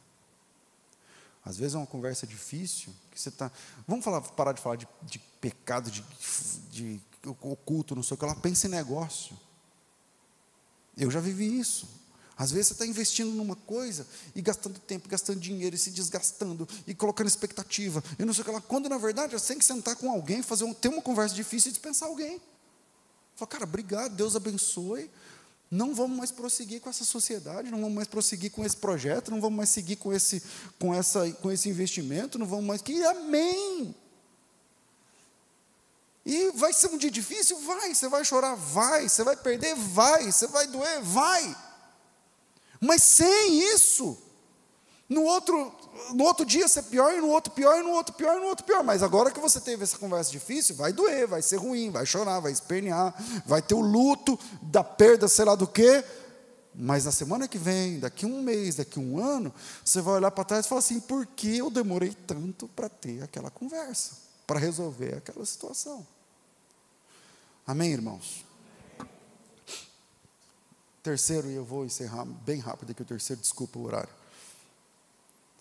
[1.46, 3.52] Às vezes é uma conversa difícil, que você está.
[3.88, 6.04] Vamos falar, parar de falar de, de pecado, de,
[6.70, 7.02] de
[7.42, 8.36] oculto, não sei o que lá.
[8.36, 9.38] Pensa em negócio.
[10.96, 11.88] Eu já vivi isso.
[12.36, 16.68] Às vezes você está investindo numa coisa e gastando tempo, gastando dinheiro e se desgastando
[16.88, 18.62] e colocando expectativa e não sei o que lá.
[18.62, 21.70] Quando na verdade você tem que sentar com alguém, fazer um, ter uma conversa difícil
[21.70, 22.42] e dispensar alguém.
[23.36, 25.10] Fala, cara, obrigado, Deus abençoe.
[25.70, 29.42] Não vamos mais prosseguir com essa sociedade, não vamos mais prosseguir com esse projeto, não
[29.42, 30.44] vamos mais seguir com esse,
[30.80, 32.82] com essa, com esse investimento, não vamos mais.
[32.82, 33.96] Que amém!
[36.26, 37.60] E vai ser um dia difícil?
[37.60, 37.94] Vai.
[37.94, 38.56] Você vai chorar?
[38.56, 39.10] Vai.
[39.10, 39.76] Você vai perder?
[39.76, 40.32] Vai.
[40.32, 41.02] Você vai doer?
[41.02, 41.56] Vai.
[42.80, 44.18] Mas sem isso,
[45.08, 45.74] no outro,
[46.14, 48.48] no outro dia ser pior, e no outro pior, e no outro pior, e no
[48.48, 48.84] outro pior.
[48.84, 52.40] Mas agora que você teve essa conversa difícil, vai doer, vai ser ruim, vai chorar,
[52.40, 53.14] vai espernear,
[53.46, 56.04] vai ter o luto da perda, sei lá do quê.
[56.76, 59.54] Mas na semana que vem, daqui um mês, daqui um ano,
[59.86, 63.22] você vai olhar para trás e falar assim: por que eu demorei tanto para ter
[63.22, 64.14] aquela conversa,
[64.48, 66.06] para resolver aquela situação?
[67.66, 68.44] Amém, irmãos?
[71.04, 74.23] Terceiro, e eu vou encerrar bem rápido aqui o terceiro, desculpa o horário.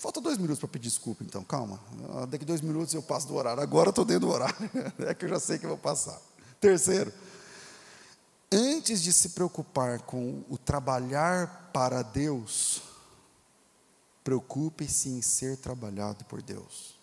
[0.02, 1.78] Falta dois minutos para pedir desculpa, então, calma.
[2.12, 3.62] Ah, daqui dois minutos eu passo do horário.
[3.62, 4.56] Agora estou dentro do horário.
[4.98, 6.20] É que eu já sei que eu vou passar.
[6.60, 7.12] Terceiro,
[8.50, 12.82] antes de se preocupar com o trabalhar para Deus,
[14.24, 16.96] preocupe-se em ser trabalhado por Deus.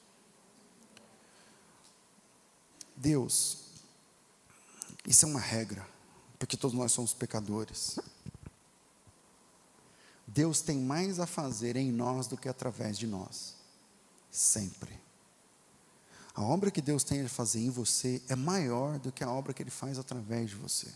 [2.97, 3.59] Deus,
[5.07, 5.87] isso é uma regra,
[6.37, 7.97] porque todos nós somos pecadores.
[10.29, 13.57] Deus tem mais a fazer em nós do que através de nós.
[14.31, 14.99] sempre.
[16.35, 19.53] A obra que Deus tem a fazer em você é maior do que a obra
[19.53, 20.87] que Ele faz através de você.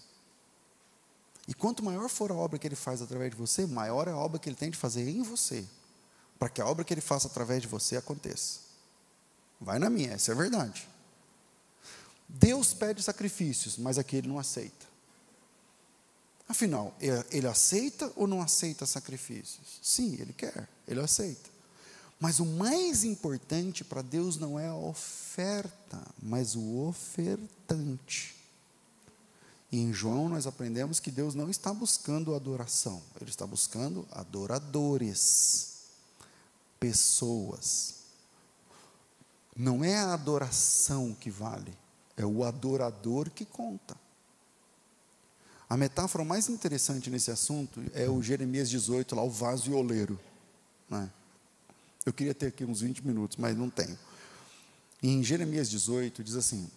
[1.48, 4.16] E quanto maior for a obra que Ele faz através de você, maior é a
[4.16, 5.66] obra que Ele tem de fazer em você,
[6.38, 8.60] para que a obra que Ele faça através de você aconteça.
[9.60, 10.88] Vai na minha, essa é a verdade.
[12.30, 14.93] Deus pede sacrifícios, mas aqui Ele não aceita.
[16.48, 16.96] Afinal,
[17.32, 19.80] Ele aceita ou não aceita sacrifícios?
[19.82, 21.50] Sim, Ele quer, Ele aceita.
[22.20, 28.36] Mas o mais importante para Deus não é a oferta, mas o ofertante.
[29.72, 35.80] E em João nós aprendemos que Deus não está buscando adoração, Ele está buscando adoradores,
[36.80, 37.96] pessoas.
[39.56, 41.76] Não é a adoração que vale,
[42.16, 44.03] é o adorador que conta.
[45.70, 49.78] A metáfora mais interessante nesse assunto é o Jeremias 18, lá, o vaso e o
[49.78, 50.20] oleiro.
[50.90, 51.10] Né?
[52.06, 53.98] Eu queria ter aqui uns 20 minutos, mas não tenho.
[55.02, 56.70] Em Jeremias 18, diz assim: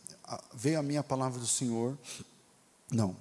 [0.55, 1.99] Veio a minha palavra do Senhor.
[2.91, 3.17] Não.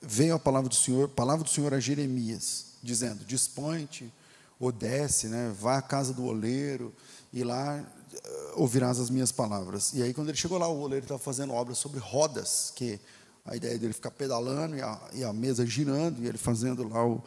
[0.00, 4.12] Veio a palavra do Senhor, palavra do Senhor a Jeremias, dizendo: Dispõe-te,
[4.58, 6.94] ou desce, né, vá à casa do oleiro,
[7.32, 9.92] e lá uh, ouvirás as minhas palavras.
[9.92, 13.00] E aí, quando ele chegou lá, o oleiro estava fazendo obra sobre rodas, que
[13.44, 17.04] a ideia dele ficar pedalando e a, e a mesa girando, e ele fazendo lá
[17.04, 17.22] o,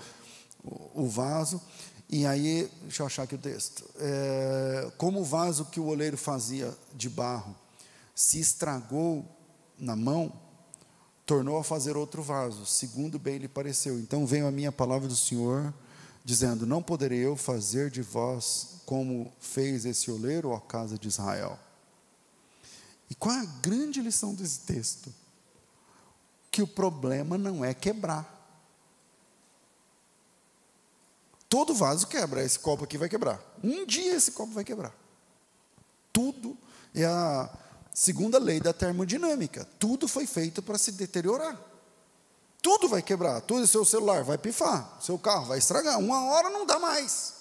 [0.64, 1.62] o, o vaso.
[2.10, 3.84] E aí, deixa eu achar aqui o texto.
[3.98, 7.56] É, como o vaso que o oleiro fazia de barro
[8.14, 9.26] se estragou
[9.78, 10.32] na mão,
[11.26, 14.00] tornou a fazer outro vaso, segundo bem lhe pareceu.
[14.00, 15.74] Então veio a minha palavra do Senhor,
[16.24, 21.60] dizendo: Não poderei eu fazer de vós como fez esse oleiro, ó casa de Israel.
[23.10, 25.14] E qual é a grande lição desse texto?
[26.56, 28.26] Que o problema não é quebrar.
[31.50, 32.42] Todo vaso quebra.
[32.42, 33.42] Esse copo aqui vai quebrar.
[33.62, 34.94] Um dia esse copo vai quebrar.
[36.14, 36.58] Tudo
[36.94, 37.50] é a
[37.94, 39.68] segunda lei da termodinâmica.
[39.78, 41.60] Tudo foi feito para se deteriorar.
[42.62, 43.42] Tudo vai quebrar.
[43.42, 44.98] Tudo seu celular vai pifar.
[45.02, 46.00] Seu carro vai estragar.
[46.00, 47.34] Uma hora não dá mais.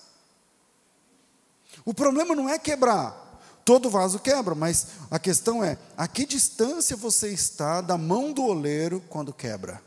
[1.85, 3.24] O problema não é quebrar.
[3.65, 8.45] Todo vaso quebra, mas a questão é: a que distância você está da mão do
[8.45, 9.81] oleiro quando quebra?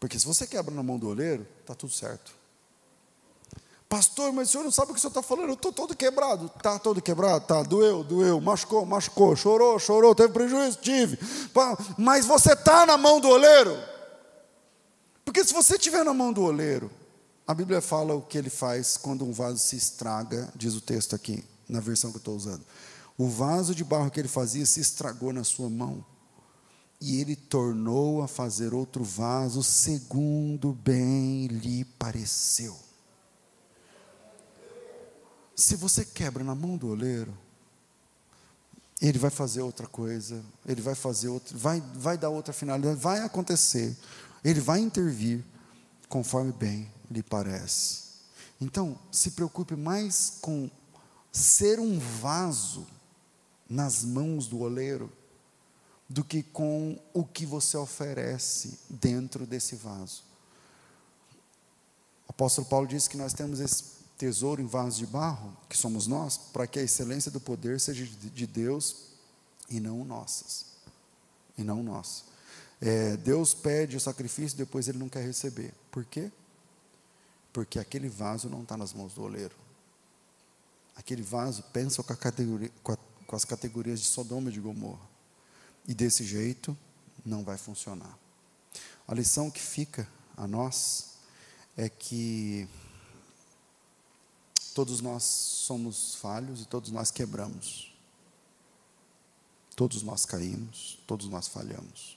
[0.00, 2.38] Porque se você quebra na mão do oleiro, está tudo certo.
[3.88, 5.96] Pastor, mas o senhor não sabe o que o senhor está falando, eu estou todo
[5.96, 6.50] quebrado.
[6.54, 7.46] Está todo quebrado?
[7.46, 10.78] Tá, doeu, doeu, machucou, machucou, chorou, chorou, teve prejuízo?
[10.78, 11.18] Tive.
[11.96, 13.76] Mas você está na mão do oleiro.
[15.24, 16.90] Porque se você estiver na mão do oleiro,
[17.46, 21.16] a Bíblia fala o que ele faz quando um vaso se estraga, diz o texto
[21.16, 22.64] aqui, na versão que eu estou usando.
[23.16, 26.04] O vaso de barro que ele fazia se estragou na sua mão.
[27.00, 32.76] E ele tornou a fazer outro vaso segundo bem lhe pareceu.
[35.54, 37.36] Se você quebra na mão do oleiro,
[39.00, 43.20] ele vai fazer outra coisa, ele vai fazer outra, vai, vai dar outra finalidade, vai
[43.20, 43.96] acontecer,
[44.44, 45.44] ele vai intervir
[46.08, 48.08] conforme bem lhe parece.
[48.60, 50.68] Então, se preocupe mais com
[51.38, 52.86] ser um vaso
[53.68, 55.10] nas mãos do oleiro
[56.08, 60.22] do que com o que você oferece dentro desse vaso.
[62.26, 66.06] O apóstolo Paulo disse que nós temos esse tesouro em vaso de barro, que somos
[66.06, 69.08] nós, para que a excelência do poder seja de Deus
[69.68, 70.66] e não nossas.
[71.56, 72.24] E não nossa.
[72.80, 75.74] É, Deus pede o sacrifício, depois ele não quer receber.
[75.90, 76.32] Por quê?
[77.52, 79.67] Porque aquele vaso não está nas mãos do oleiro.
[80.98, 85.08] Aquele vaso pensa com, categoria, com, a, com as categorias de Sodoma e de Gomorra.
[85.86, 86.76] E desse jeito
[87.24, 88.18] não vai funcionar.
[89.06, 91.14] A lição que fica a nós
[91.74, 92.68] é que
[94.78, 97.92] Todos nós somos falhos e todos nós quebramos.
[99.74, 102.16] Todos nós caímos, todos nós falhamos.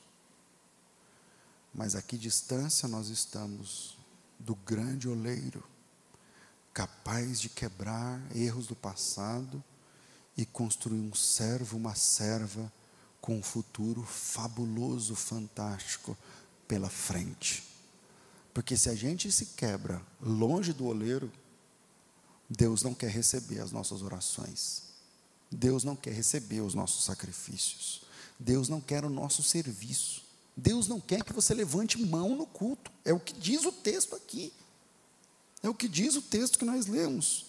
[1.73, 3.97] Mas a que distância nós estamos
[4.37, 5.63] do grande oleiro,
[6.73, 9.63] capaz de quebrar erros do passado
[10.37, 12.71] e construir um servo, uma serva
[13.19, 16.17] com um futuro fabuloso, fantástico
[16.67, 17.63] pela frente.
[18.53, 21.31] Porque se a gente se quebra longe do oleiro,
[22.49, 24.83] Deus não quer receber as nossas orações.
[25.49, 28.01] Deus não quer receber os nossos sacrifícios.
[28.39, 30.23] Deus não quer o nosso serviço.
[30.55, 32.91] Deus não quer que você levante mão no culto.
[33.05, 34.53] É o que diz o texto aqui.
[35.63, 37.47] É o que diz o texto que nós lemos.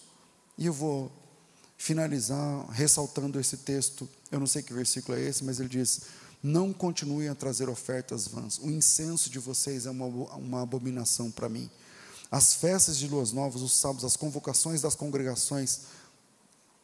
[0.57, 1.11] E eu vou
[1.77, 4.07] finalizar ressaltando esse texto.
[4.31, 6.01] Eu não sei que versículo é esse, mas ele diz:
[6.41, 8.59] Não continuem a trazer ofertas vãs.
[8.59, 11.69] O incenso de vocês é uma, uma abominação para mim
[12.33, 15.81] as festas de luas novas, os sábados, as convocações das congregações,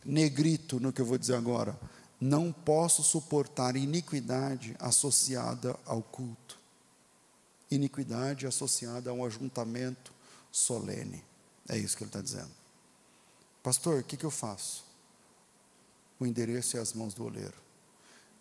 [0.05, 1.75] negrito no que eu vou dizer agora.
[2.21, 6.59] Não posso suportar iniquidade associada ao culto.
[7.71, 10.13] Iniquidade associada a um ajuntamento
[10.51, 11.23] solene.
[11.67, 12.51] É isso que ele está dizendo.
[13.61, 14.83] Pastor, o que, que eu faço?
[16.19, 17.57] O endereço é as mãos do oleiro.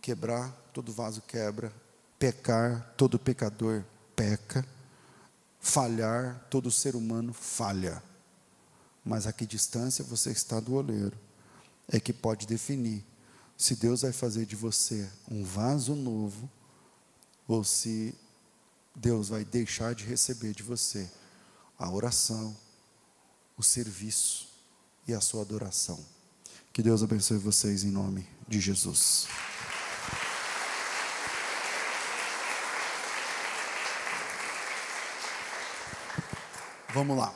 [0.00, 1.72] Quebrar, todo vaso quebra.
[2.18, 3.84] Pecar, todo pecador
[4.16, 4.66] peca.
[5.60, 8.02] Falhar, todo ser humano falha.
[9.04, 11.16] Mas a que distância você está do oleiro
[11.88, 13.04] é que pode definir
[13.56, 16.48] se Deus vai fazer de você um vaso novo
[17.46, 18.14] ou se
[18.94, 21.10] Deus vai deixar de receber de você
[21.78, 22.56] a oração,
[23.56, 24.48] o serviço
[25.06, 26.04] e a sua adoração.
[26.72, 29.26] Que Deus abençoe vocês em nome de Jesus.
[36.92, 37.34] Vamos lá.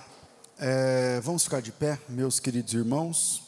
[0.58, 3.42] É, vamos ficar de pé, meus queridos irmãos.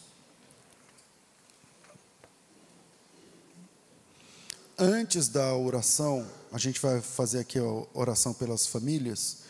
[4.76, 7.62] Antes da oração, a gente vai fazer aqui a
[7.94, 9.43] oração pelas famílias.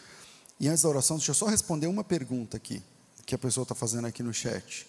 [0.59, 2.82] E antes da oração, deixa eu só responder uma pergunta aqui,
[3.26, 4.86] que a pessoa está fazendo aqui no chat.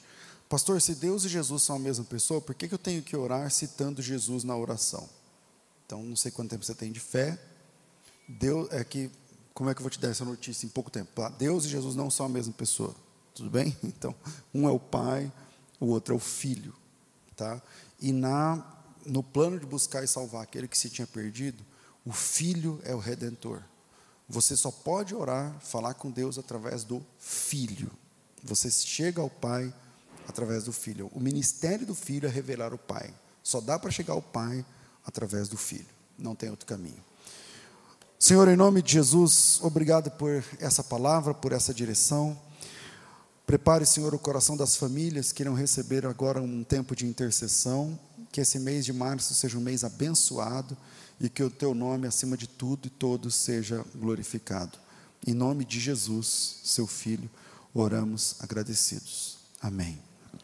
[0.47, 3.15] Pastor, se Deus e Jesus são a mesma pessoa, por que, que eu tenho que
[3.15, 5.09] orar citando Jesus na oração?
[5.85, 7.39] Então, não sei quanto tempo você tem de fé.
[8.27, 9.09] Deus é que
[9.53, 11.09] como é que eu vou te dar essa notícia em pouco tempo?
[11.37, 12.93] Deus e Jesus não são a mesma pessoa.
[13.33, 13.75] Tudo bem?
[13.83, 14.13] Então,
[14.53, 15.31] um é o pai,
[15.79, 16.75] o outro é o filho,
[17.35, 17.61] tá?
[17.99, 18.71] E na
[19.05, 21.63] no plano de buscar e salvar aquele que se tinha perdido,
[22.03, 23.61] o filho é o redentor.
[24.27, 27.91] Você só pode orar, falar com Deus através do filho.
[28.43, 29.73] Você chega ao pai
[30.27, 31.11] através do filho.
[31.13, 33.13] O ministério do filho é revelar o pai.
[33.43, 34.65] Só dá para chegar ao pai
[35.05, 35.85] através do filho.
[36.17, 37.03] Não tem outro caminho.
[38.17, 42.39] Senhor, em nome de Jesus, obrigado por essa palavra, por essa direção.
[43.45, 47.99] Prepare, Senhor, o coração das famílias que irão receber agora um tempo de intercessão.
[48.31, 50.75] Que esse mês de março seja um mês abençoado
[51.19, 54.77] e que o teu nome, acima de tudo e todos, seja glorificado.
[55.25, 57.29] Em nome de Jesus, seu Filho,
[57.73, 59.37] oramos agradecidos.
[59.61, 60.04] Amém.